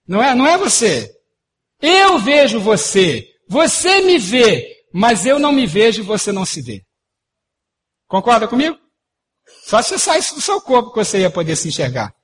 Não 0.06 0.22
é, 0.22 0.34
não 0.34 0.46
é 0.46 0.56
você. 0.56 1.14
Eu 1.80 2.18
vejo 2.18 2.60
você, 2.60 3.30
Você 3.46 4.00
me 4.00 4.18
vê, 4.18 4.73
mas 4.96 5.26
eu 5.26 5.40
não 5.40 5.50
me 5.50 5.66
vejo 5.66 6.02
e 6.02 6.04
você 6.04 6.30
não 6.30 6.44
se 6.44 6.62
vê. 6.62 6.84
Concorda 8.06 8.46
comigo? 8.46 8.78
Só 9.64 9.82
se 9.82 9.88
você 9.88 9.98
saísse 9.98 10.36
do 10.36 10.40
seu 10.40 10.60
corpo 10.60 10.90
que 10.90 10.98
você 10.98 11.18
ia 11.18 11.30
poder 11.30 11.56
se 11.56 11.66
enxergar. 11.66 12.14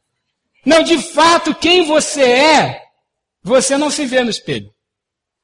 Não, 0.64 0.80
de 0.80 0.96
fato, 1.02 1.52
quem 1.52 1.84
você 1.84 2.22
é, 2.22 2.82
você 3.42 3.76
não 3.76 3.90
se 3.90 4.06
vê 4.06 4.22
no 4.22 4.30
espelho. 4.30 4.72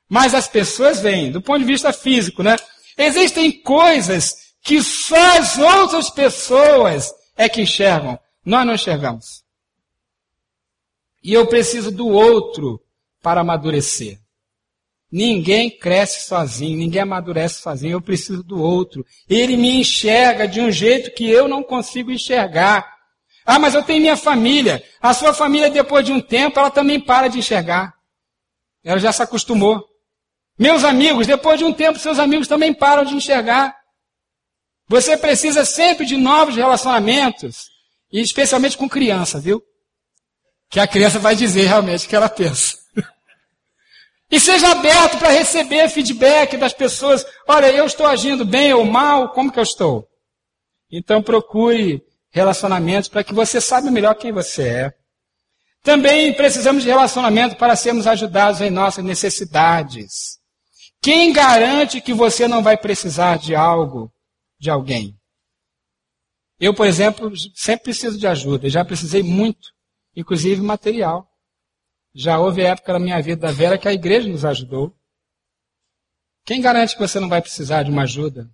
Mas 0.08 0.34
as 0.34 0.46
pessoas 0.46 1.00
veem, 1.00 1.32
do 1.32 1.42
ponto 1.42 1.58
de 1.58 1.64
vista 1.64 1.92
físico, 1.92 2.44
né? 2.44 2.54
Existem 2.96 3.60
coisas 3.60 4.54
que 4.62 4.80
só 4.80 5.38
as 5.38 5.58
outras 5.58 6.08
pessoas 6.08 7.12
é 7.36 7.48
que 7.48 7.62
enxergam. 7.62 8.16
Nós 8.44 8.64
não 8.64 8.74
enxergamos. 8.74 9.42
E 11.24 11.32
eu 11.32 11.48
preciso 11.48 11.90
do 11.90 12.06
outro 12.06 12.80
para 13.20 13.40
amadurecer. 13.40 14.20
Ninguém 15.10 15.70
cresce 15.70 16.26
sozinho, 16.26 16.76
ninguém 16.76 17.02
amadurece 17.02 17.60
sozinho, 17.60 17.92
eu 17.92 18.00
preciso 18.00 18.42
do 18.42 18.60
outro. 18.60 19.04
Ele 19.28 19.56
me 19.56 19.80
enxerga 19.80 20.48
de 20.48 20.60
um 20.60 20.70
jeito 20.70 21.12
que 21.12 21.30
eu 21.30 21.46
não 21.46 21.62
consigo 21.62 22.10
enxergar. 22.10 22.96
Ah, 23.44 23.58
mas 23.58 23.74
eu 23.74 23.82
tenho 23.82 24.00
minha 24.00 24.16
família. 24.16 24.82
A 25.00 25.14
sua 25.14 25.32
família, 25.32 25.70
depois 25.70 26.04
de 26.04 26.12
um 26.12 26.20
tempo, 26.20 26.58
ela 26.58 26.70
também 26.70 27.00
para 27.00 27.28
de 27.28 27.38
enxergar. 27.38 27.94
Ela 28.84 28.98
já 28.98 29.12
se 29.12 29.22
acostumou. 29.22 29.84
Meus 30.58 30.84
amigos, 30.84 31.26
depois 31.26 31.58
de 31.58 31.64
um 31.64 31.72
tempo, 31.72 31.98
seus 31.98 32.18
amigos 32.18 32.48
também 32.48 32.74
param 32.74 33.04
de 33.04 33.14
enxergar. 33.14 33.76
Você 34.88 35.16
precisa 35.16 35.64
sempre 35.64 36.06
de 36.06 36.16
novos 36.16 36.56
relacionamentos, 36.56 37.68
e 38.12 38.20
especialmente 38.20 38.78
com 38.78 38.88
criança, 38.88 39.40
viu? 39.40 39.62
Que 40.70 40.80
a 40.80 40.86
criança 40.86 41.18
vai 41.18 41.34
dizer 41.34 41.66
realmente 41.66 42.06
o 42.06 42.08
que 42.08 42.16
ela 42.16 42.28
pensa. 42.28 42.76
E 44.30 44.40
seja 44.40 44.72
aberto 44.72 45.18
para 45.18 45.30
receber 45.30 45.88
feedback 45.88 46.56
das 46.56 46.72
pessoas. 46.72 47.24
Olha, 47.46 47.70
eu 47.70 47.86
estou 47.86 48.06
agindo 48.06 48.44
bem 48.44 48.72
ou 48.72 48.84
mal, 48.84 49.30
como 49.30 49.52
que 49.52 49.58
eu 49.58 49.62
estou? 49.62 50.08
Então 50.90 51.22
procure 51.22 52.02
relacionamentos 52.30 53.08
para 53.08 53.24
que 53.24 53.32
você 53.32 53.60
saiba 53.60 53.90
melhor 53.90 54.14
quem 54.14 54.32
você 54.32 54.68
é. 54.68 54.94
Também 55.82 56.34
precisamos 56.34 56.82
de 56.82 56.88
relacionamento 56.88 57.56
para 57.56 57.76
sermos 57.76 58.06
ajudados 58.06 58.60
em 58.60 58.70
nossas 58.70 59.04
necessidades. 59.04 60.40
Quem 61.00 61.32
garante 61.32 62.00
que 62.00 62.12
você 62.12 62.48
não 62.48 62.62
vai 62.62 62.76
precisar 62.76 63.38
de 63.38 63.54
algo, 63.54 64.12
de 64.58 64.68
alguém? 64.68 65.16
Eu, 66.58 66.74
por 66.74 66.86
exemplo, 66.86 67.30
sempre 67.54 67.84
preciso 67.84 68.18
de 68.18 68.26
ajuda, 68.26 68.68
já 68.68 68.84
precisei 68.84 69.22
muito, 69.22 69.68
inclusive 70.16 70.60
material. 70.60 71.28
Já 72.18 72.40
houve 72.40 72.62
época 72.62 72.94
na 72.94 72.98
minha 72.98 73.20
vida 73.20 73.46
da 73.46 73.52
Vera 73.52 73.76
que 73.76 73.86
a 73.86 73.92
igreja 73.92 74.26
nos 74.26 74.42
ajudou. 74.42 74.96
Quem 76.46 76.62
garante 76.62 76.94
que 76.94 77.00
você 77.00 77.20
não 77.20 77.28
vai 77.28 77.42
precisar 77.42 77.82
de 77.82 77.90
uma 77.90 78.04
ajuda? 78.04 78.48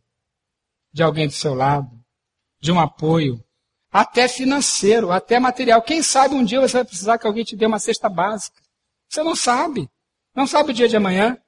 De 0.93 1.01
alguém 1.01 1.29
do 1.29 1.33
seu 1.33 1.55
lado? 1.55 1.89
De 2.61 2.73
um 2.73 2.81
apoio? 2.81 3.41
Até 3.93 4.27
financeiro, 4.27 5.13
até 5.13 5.39
material. 5.39 5.81
Quem 5.81 6.03
sabe 6.03 6.35
um 6.35 6.45
dia 6.45 6.61
você 6.61 6.79
vai 6.79 6.85
precisar 6.85 7.19
que 7.19 7.27
alguém 7.27 7.45
te 7.45 7.55
dê 7.55 7.65
uma 7.65 7.79
cesta 7.79 8.09
básica? 8.09 8.61
Você 9.09 9.23
não 9.23 9.37
sabe. 9.37 9.89
Não 10.35 10.45
sabe 10.45 10.73
o 10.73 10.75
dia 10.75 10.89
de 10.89 10.97
amanhã. 10.97 11.39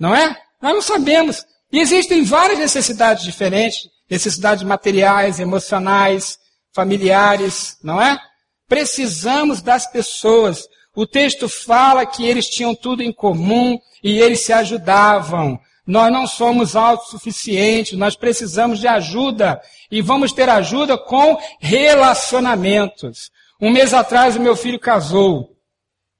Não 0.00 0.16
é? 0.16 0.42
Nós 0.62 0.72
não 0.72 0.82
sabemos. 0.82 1.44
E 1.70 1.78
existem 1.78 2.24
várias 2.24 2.58
necessidades 2.58 3.22
diferentes, 3.22 3.90
necessidades 4.08 4.62
materiais, 4.62 5.38
emocionais, 5.38 6.38
familiares, 6.72 7.76
não 7.82 8.00
é? 8.00 8.18
Precisamos 8.66 9.60
das 9.60 9.86
pessoas. 9.86 10.66
O 10.94 11.06
texto 11.06 11.48
fala 11.48 12.06
que 12.06 12.24
eles 12.26 12.48
tinham 12.48 12.74
tudo 12.74 13.02
em 13.02 13.12
comum 13.12 13.78
e 14.02 14.18
eles 14.18 14.40
se 14.40 14.52
ajudavam. 14.52 15.58
Nós 15.86 16.12
não 16.12 16.26
somos 16.26 16.76
autossuficientes, 16.76 17.98
nós 17.98 18.16
precisamos 18.16 18.78
de 18.78 18.86
ajuda 18.86 19.60
e 19.90 20.00
vamos 20.00 20.32
ter 20.32 20.48
ajuda 20.48 20.96
com 20.96 21.36
relacionamentos. 21.60 23.30
Um 23.60 23.70
mês 23.70 23.92
atrás 23.92 24.36
o 24.36 24.40
meu 24.40 24.56
filho 24.56 24.78
casou 24.78 25.56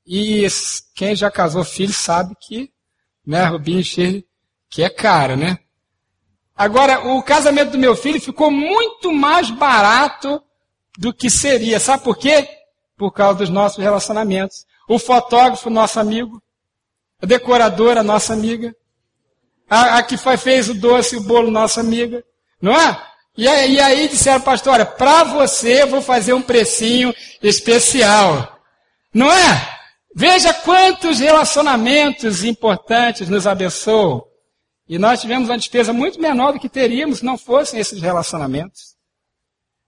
e 0.07 0.47
quem 0.95 1.17
já 1.17 1.31
casou 1.31 1.65
filho 1.65 1.93
sabe 1.93 2.35
que 2.41 2.71
né, 3.27 3.45
Rubinho 3.45 3.83
que 4.69 4.83
é 4.83 4.91
caro, 4.91 5.37
né? 5.37 5.59
Agora, 6.57 7.09
o 7.09 7.23
casamento 7.23 7.73
do 7.73 7.79
meu 7.79 7.97
filho 7.97 8.21
ficou 8.21 8.51
muito 8.51 9.13
mais 9.13 9.51
barato 9.51 10.43
do 10.99 11.13
que 11.13 11.29
seria. 11.29 11.81
Sabe 11.81 12.05
por 12.05 12.17
quê? 12.17 12.49
Por 12.97 13.13
causa 13.13 13.39
dos 13.39 13.51
nossos 13.51 13.83
relacionamentos. 13.83 14.67
O 14.89 14.99
fotógrafo, 14.99 15.71
nosso 15.71 15.99
amigo. 15.99 16.43
A 17.21 17.27
decoradora, 17.27 18.03
nossa 18.03 18.33
amiga. 18.33 18.75
A, 19.69 19.99
a 19.99 20.03
que 20.03 20.17
fez 20.17 20.69
o 20.69 20.75
doce 20.75 21.15
e 21.15 21.19
o 21.19 21.23
bolo, 21.23 21.51
nossa 21.51 21.81
amiga. 21.81 22.25
Não 22.61 22.73
é? 22.73 23.03
E 23.37 23.49
aí, 23.49 23.75
e 23.75 23.81
aí 23.81 24.09
disseram, 24.09 24.41
pastor, 24.41 24.75
olha, 24.75 24.87
para 24.87 25.25
você 25.25 25.83
eu 25.83 25.89
vou 25.89 26.01
fazer 26.01 26.33
um 26.33 26.43
precinho 26.43 27.13
especial. 27.43 28.61
Não 29.13 29.31
é? 29.33 29.79
Veja 30.15 30.55
quantos 30.55 31.19
relacionamentos 31.19 32.45
importantes 32.45 33.29
nos 33.29 33.47
abençoam. 33.47 34.25
E 34.89 34.99
nós 34.99 35.21
tivemos 35.21 35.49
uma 35.49 35.59
despesa 35.59 35.93
muito 35.93 36.21
menor 36.21 36.53
do 36.53 36.61
que 36.61 36.69
teríamos 36.69 37.19
se 37.19 37.25
não 37.25 37.37
fossem 37.37 37.81
esses 37.81 38.01
relacionamentos. 38.01 38.95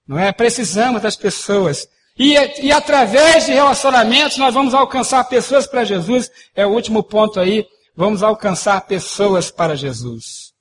Não 0.06 0.18
é? 0.18 0.32
Precisamos 0.32 1.02
das 1.02 1.16
pessoas. 1.16 1.88
E, 2.18 2.34
e 2.66 2.72
através 2.72 3.46
de 3.46 3.52
relacionamentos 3.52 4.38
nós 4.38 4.54
vamos 4.54 4.74
alcançar 4.74 5.22
pessoas 5.24 5.66
para 5.66 5.84
Jesus. 5.84 6.30
É 6.54 6.66
o 6.66 6.70
último 6.70 7.02
ponto 7.02 7.38
aí. 7.38 7.66
Vamos 7.94 8.22
alcançar 8.22 8.80
pessoas 8.82 9.50
para 9.50 9.74
Jesus. 9.74 10.52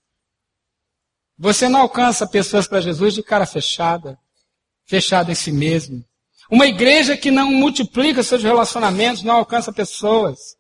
Você 1.38 1.68
não 1.68 1.82
alcança 1.82 2.26
pessoas 2.26 2.68
para 2.68 2.80
Jesus 2.80 3.14
de 3.14 3.22
cara 3.22 3.46
fechada, 3.46 4.18
fechada 4.86 5.32
em 5.32 5.36
si 5.36 5.52
mesmo. 5.52 6.04
Uma 6.50 6.68
igreja 6.68 7.18
que 7.18 7.32
não 7.32 7.52
multiplica 7.52 8.24
seus 8.24 8.44
relacionamentos 8.44 9.24
não 9.24 9.36
alcança 9.36 9.74
pessoas. 9.74 10.56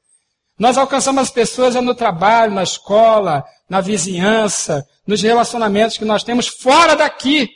Nós 0.58 0.78
alcançamos 0.78 1.24
as 1.24 1.30
pessoas 1.30 1.76
no 1.76 1.94
trabalho, 1.94 2.54
na 2.54 2.64
escola, 2.64 3.44
na 3.70 3.82
vizinhança, 3.82 4.86
nos 5.06 5.22
relacionamentos 5.22 5.98
que 5.98 6.06
nós 6.06 6.24
temos 6.24 6.48
fora 6.48 6.96
daqui. 6.96 7.50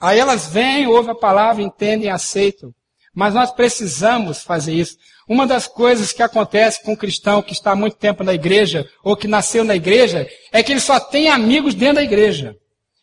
Aí 0.00 0.18
elas 0.18 0.46
vêm, 0.46 0.86
ouvem 0.86 1.12
a 1.12 1.14
palavra, 1.14 1.62
entendem, 1.62 2.10
aceitam. 2.10 2.74
Mas 3.14 3.32
nós 3.32 3.50
precisamos 3.50 4.42
fazer 4.42 4.74
isso. 4.74 4.96
Uma 5.28 5.46
das 5.46 5.66
coisas 5.66 6.12
que 6.12 6.22
acontece 6.22 6.82
com 6.82 6.92
um 6.92 6.96
cristão 6.96 7.42
que 7.42 7.52
está 7.52 7.72
há 7.72 7.76
muito 7.76 7.96
tempo 7.96 8.22
na 8.22 8.34
igreja, 8.34 8.88
ou 9.02 9.16
que 9.16 9.26
nasceu 9.26 9.64
na 9.64 9.74
igreja, 9.74 10.28
é 10.52 10.62
que 10.62 10.70
ele 10.70 10.80
só 10.80 11.00
tem 11.00 11.28
amigos 11.28 11.74
dentro 11.74 11.96
da 11.96 12.02
igreja. 12.02 12.56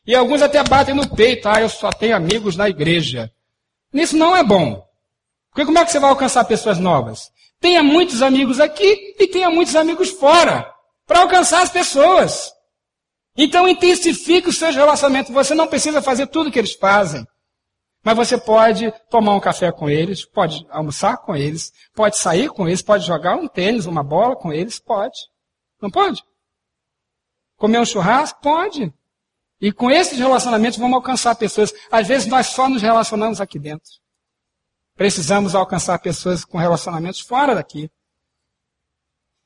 E 0.06 0.16
alguns 0.16 0.42
até 0.42 0.62
batem 0.64 0.94
no 0.94 1.10
peito, 1.16 1.50
ah, 1.50 1.62
eu 1.62 1.70
só 1.70 1.90
tenho 1.90 2.16
amigos 2.16 2.56
na 2.56 2.70
igreja. 2.70 3.32
Isso 3.94 4.16
não 4.16 4.36
é 4.36 4.44
bom. 4.44 4.84
Porque 5.50 5.66
como 5.66 5.80
é 5.80 5.86
que 5.86 5.92
você 5.92 6.00
vai 6.00 6.10
alcançar 6.10 6.44
pessoas 6.46 6.78
novas? 6.78 7.32
Tenha 7.60 7.82
muitos 7.82 8.22
amigos 8.22 8.60
aqui 8.60 9.16
e 9.20 9.28
tenha 9.28 9.50
muitos 9.50 9.76
amigos 9.76 10.10
fora, 10.10 10.70
para 11.08 11.22
alcançar 11.22 11.62
as 11.62 11.70
pessoas. 11.70 12.52
Então 13.36 13.68
intensifique 13.68 14.50
os 14.50 14.58
seus 14.58 14.76
relacionamentos. 14.76 15.34
Você 15.34 15.56
não 15.56 15.68
precisa 15.68 16.02
fazer 16.02 16.28
tudo 16.28 16.50
o 16.50 16.52
que 16.52 16.60
eles 16.60 16.74
fazem. 16.74 17.26
Mas 18.04 18.16
você 18.16 18.38
pode 18.38 18.94
tomar 19.10 19.34
um 19.34 19.40
café 19.40 19.72
com 19.72 19.90
eles, 19.90 20.26
pode 20.26 20.68
almoçar 20.70 21.18
com 21.18 21.36
eles, 21.36 21.72
pode 21.96 22.18
sair 22.18 22.50
com 22.50 22.68
eles, 22.68 22.82
pode 22.82 23.06
jogar 23.06 23.36
um 23.38 23.48
tênis, 23.48 23.86
uma 23.86 24.04
bola 24.04 24.36
com 24.36 24.52
eles, 24.52 24.78
pode. 24.78 25.18
Não 25.82 25.90
pode? 25.90 26.22
Comer 27.56 27.80
um 27.80 27.86
churrasco? 27.86 28.42
Pode. 28.42 28.94
E 29.62 29.72
com 29.72 29.90
esses 29.90 30.20
relacionamentos 30.20 30.78
vamos 30.78 30.96
alcançar 30.96 31.34
pessoas. 31.36 31.74
Às 31.90 32.06
vezes 32.06 32.28
nós 32.28 32.48
só 32.48 32.68
nos 32.68 32.82
relacionamos 32.82 33.40
aqui 33.40 33.58
dentro. 33.58 33.90
Precisamos 34.96 35.56
alcançar 35.56 35.98
pessoas 36.00 36.44
com 36.44 36.58
relacionamentos 36.58 37.22
fora 37.22 37.56
daqui. 37.56 37.90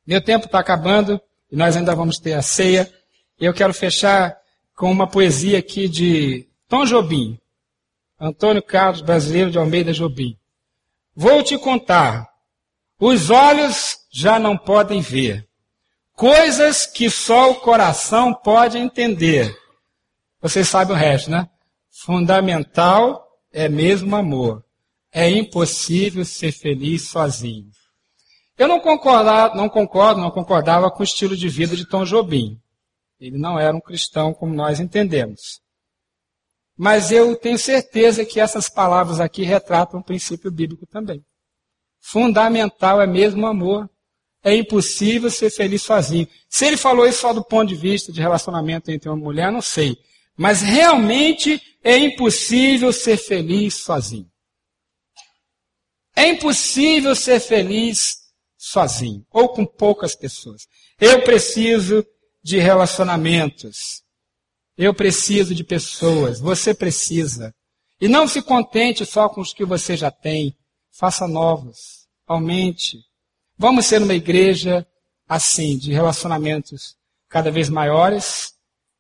Meu 0.06 0.20
tempo 0.24 0.48
está 0.48 0.60
acabando 0.60 1.22
e 1.52 1.56
nós 1.56 1.78
ainda 1.78 1.94
vamos 1.94 2.18
ter 2.18 2.34
a 2.34 2.42
ceia. 2.42 2.92
Eu 3.40 3.54
quero 3.54 3.74
fechar 3.74 4.38
com 4.76 4.92
uma 4.92 5.08
poesia 5.08 5.60
aqui 5.60 5.88
de 5.88 6.48
Tom 6.68 6.86
Jobim. 6.86 7.40
Antônio 8.20 8.64
Carlos 8.64 9.02
Brasileiro 9.02 9.52
de 9.52 9.58
Almeida 9.58 9.94
Jobim. 9.94 10.38
Vou 11.16 11.44
te 11.44 11.58
contar. 11.58 12.28
Os 13.00 13.30
olhos 13.30 13.98
já 14.12 14.40
não 14.40 14.58
podem 14.58 15.02
ver. 15.02 15.48
Coisas 16.14 16.86
que 16.86 17.10
só 17.10 17.52
o 17.52 17.56
coração 17.56 18.34
pode 18.34 18.78
entender 18.78 19.56
vocês 20.42 20.68
sabem 20.68 20.96
o 20.96 21.00
resto, 21.00 21.32
né? 21.32 21.50
Fundamental 21.90 23.28
é 23.52 23.68
mesmo 23.68 24.16
amor. 24.16 24.64
É 25.12 25.30
impossível 25.30 26.24
ser 26.24 26.52
feliz 26.52 27.10
sozinho. 27.10 27.70
Eu 28.58 28.68
não, 28.68 28.78
não 29.56 29.70
concordo, 29.70 30.22
não 30.22 30.32
concordava 30.32 30.92
com 30.92 31.02
o 31.02 31.04
estilo 31.04 31.36
de 31.36 31.50
vida 31.50 31.76
de 31.76 31.86
Tom 31.86 32.06
Jobim. 32.06 32.60
Ele 33.20 33.38
não 33.38 33.60
era 33.60 33.76
um 33.76 33.82
cristão 33.82 34.34
como 34.34 34.54
nós 34.54 34.80
entendemos. 34.80 35.62
Mas 36.78 37.12
eu 37.12 37.36
tenho 37.36 37.58
certeza 37.58 38.24
que 38.24 38.40
essas 38.40 38.70
palavras 38.70 39.20
aqui 39.20 39.44
retratam 39.44 40.00
um 40.00 40.04
princípio 40.04 40.52
bíblico 40.52 40.86
também. 40.86 41.26
Fundamental 42.00 43.02
é 43.02 43.08
mesmo 43.08 43.46
amor. 43.48 43.90
é 44.44 44.56
impossível 44.56 45.30
ser 45.30 45.50
feliz 45.50 45.82
sozinho. 45.82 46.28
Se 46.48 46.66
ele 46.66 46.78
falou 46.78 47.06
isso 47.06 47.20
só 47.22 47.34
do 47.34 47.44
ponto 47.44 47.68
de 47.68 47.76
vista 47.76 48.14
de 48.14 48.22
relacionamento 48.22 48.90
entre 48.90 49.10
uma 49.10 49.18
mulher, 49.18 49.52
não 49.52 49.62
sei. 49.62 49.98
Mas 50.38 50.62
realmente 50.62 51.62
é 51.84 51.98
impossível 51.98 52.94
ser 52.94 53.18
feliz 53.18 53.76
sozinho. 53.76 54.32
É 56.16 56.28
impossível 56.30 57.16
ser 57.16 57.40
feliz 57.40 58.16
sozinho 58.58 59.26
ou 59.32 59.50
com 59.50 59.66
poucas 59.66 60.16
pessoas. 60.16 60.68
Eu 61.00 61.24
preciso 61.24 62.06
de 62.48 62.60
relacionamentos. 62.60 64.04
Eu 64.78 64.94
preciso 64.94 65.54
de 65.54 65.66
pessoas. 65.66 66.40
Você 66.40 66.74
precisa. 66.74 67.54
E 68.00 68.08
não 68.08 68.26
se 68.26 68.42
contente 68.42 69.06
só 69.06 69.28
com 69.28 69.42
os 69.42 69.54
que 69.54 69.66
você 69.66 69.98
já 69.98 70.10
tem. 70.10 70.56
Faça 70.90 71.28
novos. 71.28 72.08
Aumente. 72.26 73.00
Vamos 73.58 73.86
ser 73.86 74.02
uma 74.02 74.14
igreja 74.14 74.88
assim, 75.28 75.78
de 75.78 75.92
relacionamentos 75.92 76.96
cada 77.28 77.52
vez 77.52 77.68
maiores, 77.68 78.54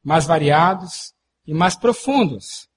mais 0.03 0.25
variados 0.25 1.13
e 1.45 1.53
mais 1.53 1.73
profundos. 1.73 2.67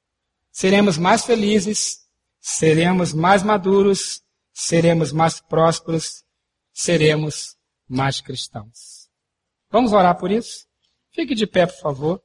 Seremos 0.52 0.96
mais 0.96 1.24
felizes, 1.24 2.06
seremos 2.40 3.12
mais 3.12 3.42
maduros, 3.42 4.22
seremos 4.52 5.10
mais 5.10 5.40
prósperos, 5.40 6.22
seremos 6.72 7.56
mais 7.88 8.20
cristãos. 8.20 8.99
Vamos 9.70 9.92
orar 9.92 10.18
por 10.18 10.30
isso? 10.30 10.66
Fique 11.12 11.34
de 11.34 11.46
pé, 11.46 11.66
por 11.66 11.80
favor. 11.80 12.22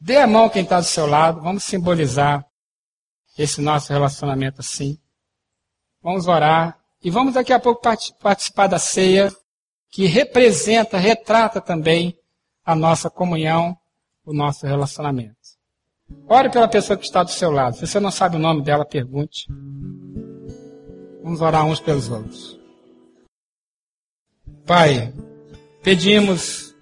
Dê 0.00 0.18
a 0.18 0.26
mão 0.26 0.48
quem 0.48 0.62
está 0.62 0.80
do 0.80 0.86
seu 0.86 1.06
lado. 1.06 1.40
Vamos 1.40 1.64
simbolizar 1.64 2.44
esse 3.38 3.60
nosso 3.60 3.92
relacionamento 3.92 4.60
assim. 4.60 4.98
Vamos 6.02 6.26
orar. 6.26 6.78
E 7.02 7.10
vamos 7.10 7.34
daqui 7.34 7.52
a 7.52 7.60
pouco 7.60 7.82
participar 8.20 8.66
da 8.66 8.78
ceia, 8.78 9.30
que 9.90 10.06
representa, 10.06 10.96
retrata 10.96 11.60
também 11.60 12.18
a 12.64 12.74
nossa 12.74 13.10
comunhão, 13.10 13.76
o 14.24 14.32
nosso 14.32 14.66
relacionamento. 14.66 15.36
Ore 16.26 16.50
pela 16.50 16.68
pessoa 16.68 16.96
que 16.96 17.04
está 17.04 17.22
do 17.22 17.30
seu 17.30 17.50
lado. 17.50 17.76
Se 17.76 17.86
você 17.86 18.00
não 18.00 18.10
sabe 18.10 18.36
o 18.36 18.40
nome 18.40 18.62
dela, 18.62 18.84
pergunte. 18.84 19.46
Vamos 21.22 21.40
orar 21.40 21.64
uns 21.64 21.80
pelos 21.80 22.10
outros. 22.10 22.58
Pai, 24.66 25.12
pedimos 25.84 26.74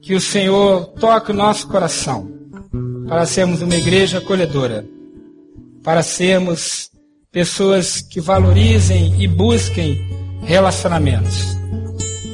que 0.00 0.14
o 0.14 0.20
Senhor 0.20 0.86
toque 0.98 1.30
o 1.30 1.34
nosso 1.34 1.68
coração 1.68 2.28
para 3.06 3.26
sermos 3.26 3.60
uma 3.60 3.74
igreja 3.74 4.18
acolhedora, 4.18 4.84
para 5.84 6.02
sermos 6.02 6.90
pessoas 7.30 8.00
que 8.00 8.18
valorizem 8.18 9.20
e 9.22 9.28
busquem 9.28 10.00
relacionamentos. 10.42 11.54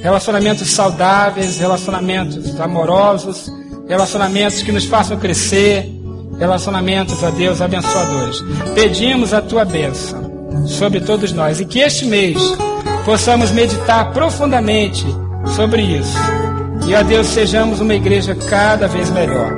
Relacionamentos 0.00 0.70
saudáveis, 0.70 1.58
relacionamentos 1.58 2.58
amorosos, 2.60 3.50
relacionamentos 3.88 4.62
que 4.62 4.70
nos 4.70 4.84
façam 4.84 5.18
crescer, 5.18 5.90
relacionamentos 6.38 7.24
a 7.24 7.30
Deus 7.30 7.60
abençoadores. 7.60 8.42
Pedimos 8.74 9.34
a 9.34 9.42
tua 9.42 9.64
bênção 9.64 10.66
sobre 10.68 11.00
todos 11.00 11.32
nós 11.32 11.58
e 11.58 11.64
que 11.64 11.80
este 11.80 12.04
mês 12.04 12.38
possamos 13.04 13.50
meditar 13.50 14.12
profundamente 14.12 15.04
sobre 15.54 15.82
isso. 15.82 16.16
E 16.86 16.94
a 16.94 17.02
Deus 17.02 17.26
sejamos 17.26 17.80
uma 17.80 17.94
igreja 17.94 18.34
cada 18.48 18.86
vez 18.86 19.10
melhor 19.10 19.52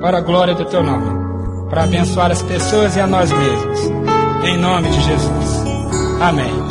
para 0.00 0.18
a 0.18 0.20
glória 0.20 0.54
do 0.54 0.64
teu 0.64 0.82
nome, 0.82 1.68
para 1.70 1.84
abençoar 1.84 2.30
as 2.30 2.42
pessoas 2.42 2.96
e 2.96 3.00
a 3.00 3.06
nós 3.06 3.30
mesmos. 3.30 3.80
Em 4.44 4.56
nome 4.56 4.88
de 4.90 5.00
Jesus. 5.02 5.64
Amém. 6.20 6.67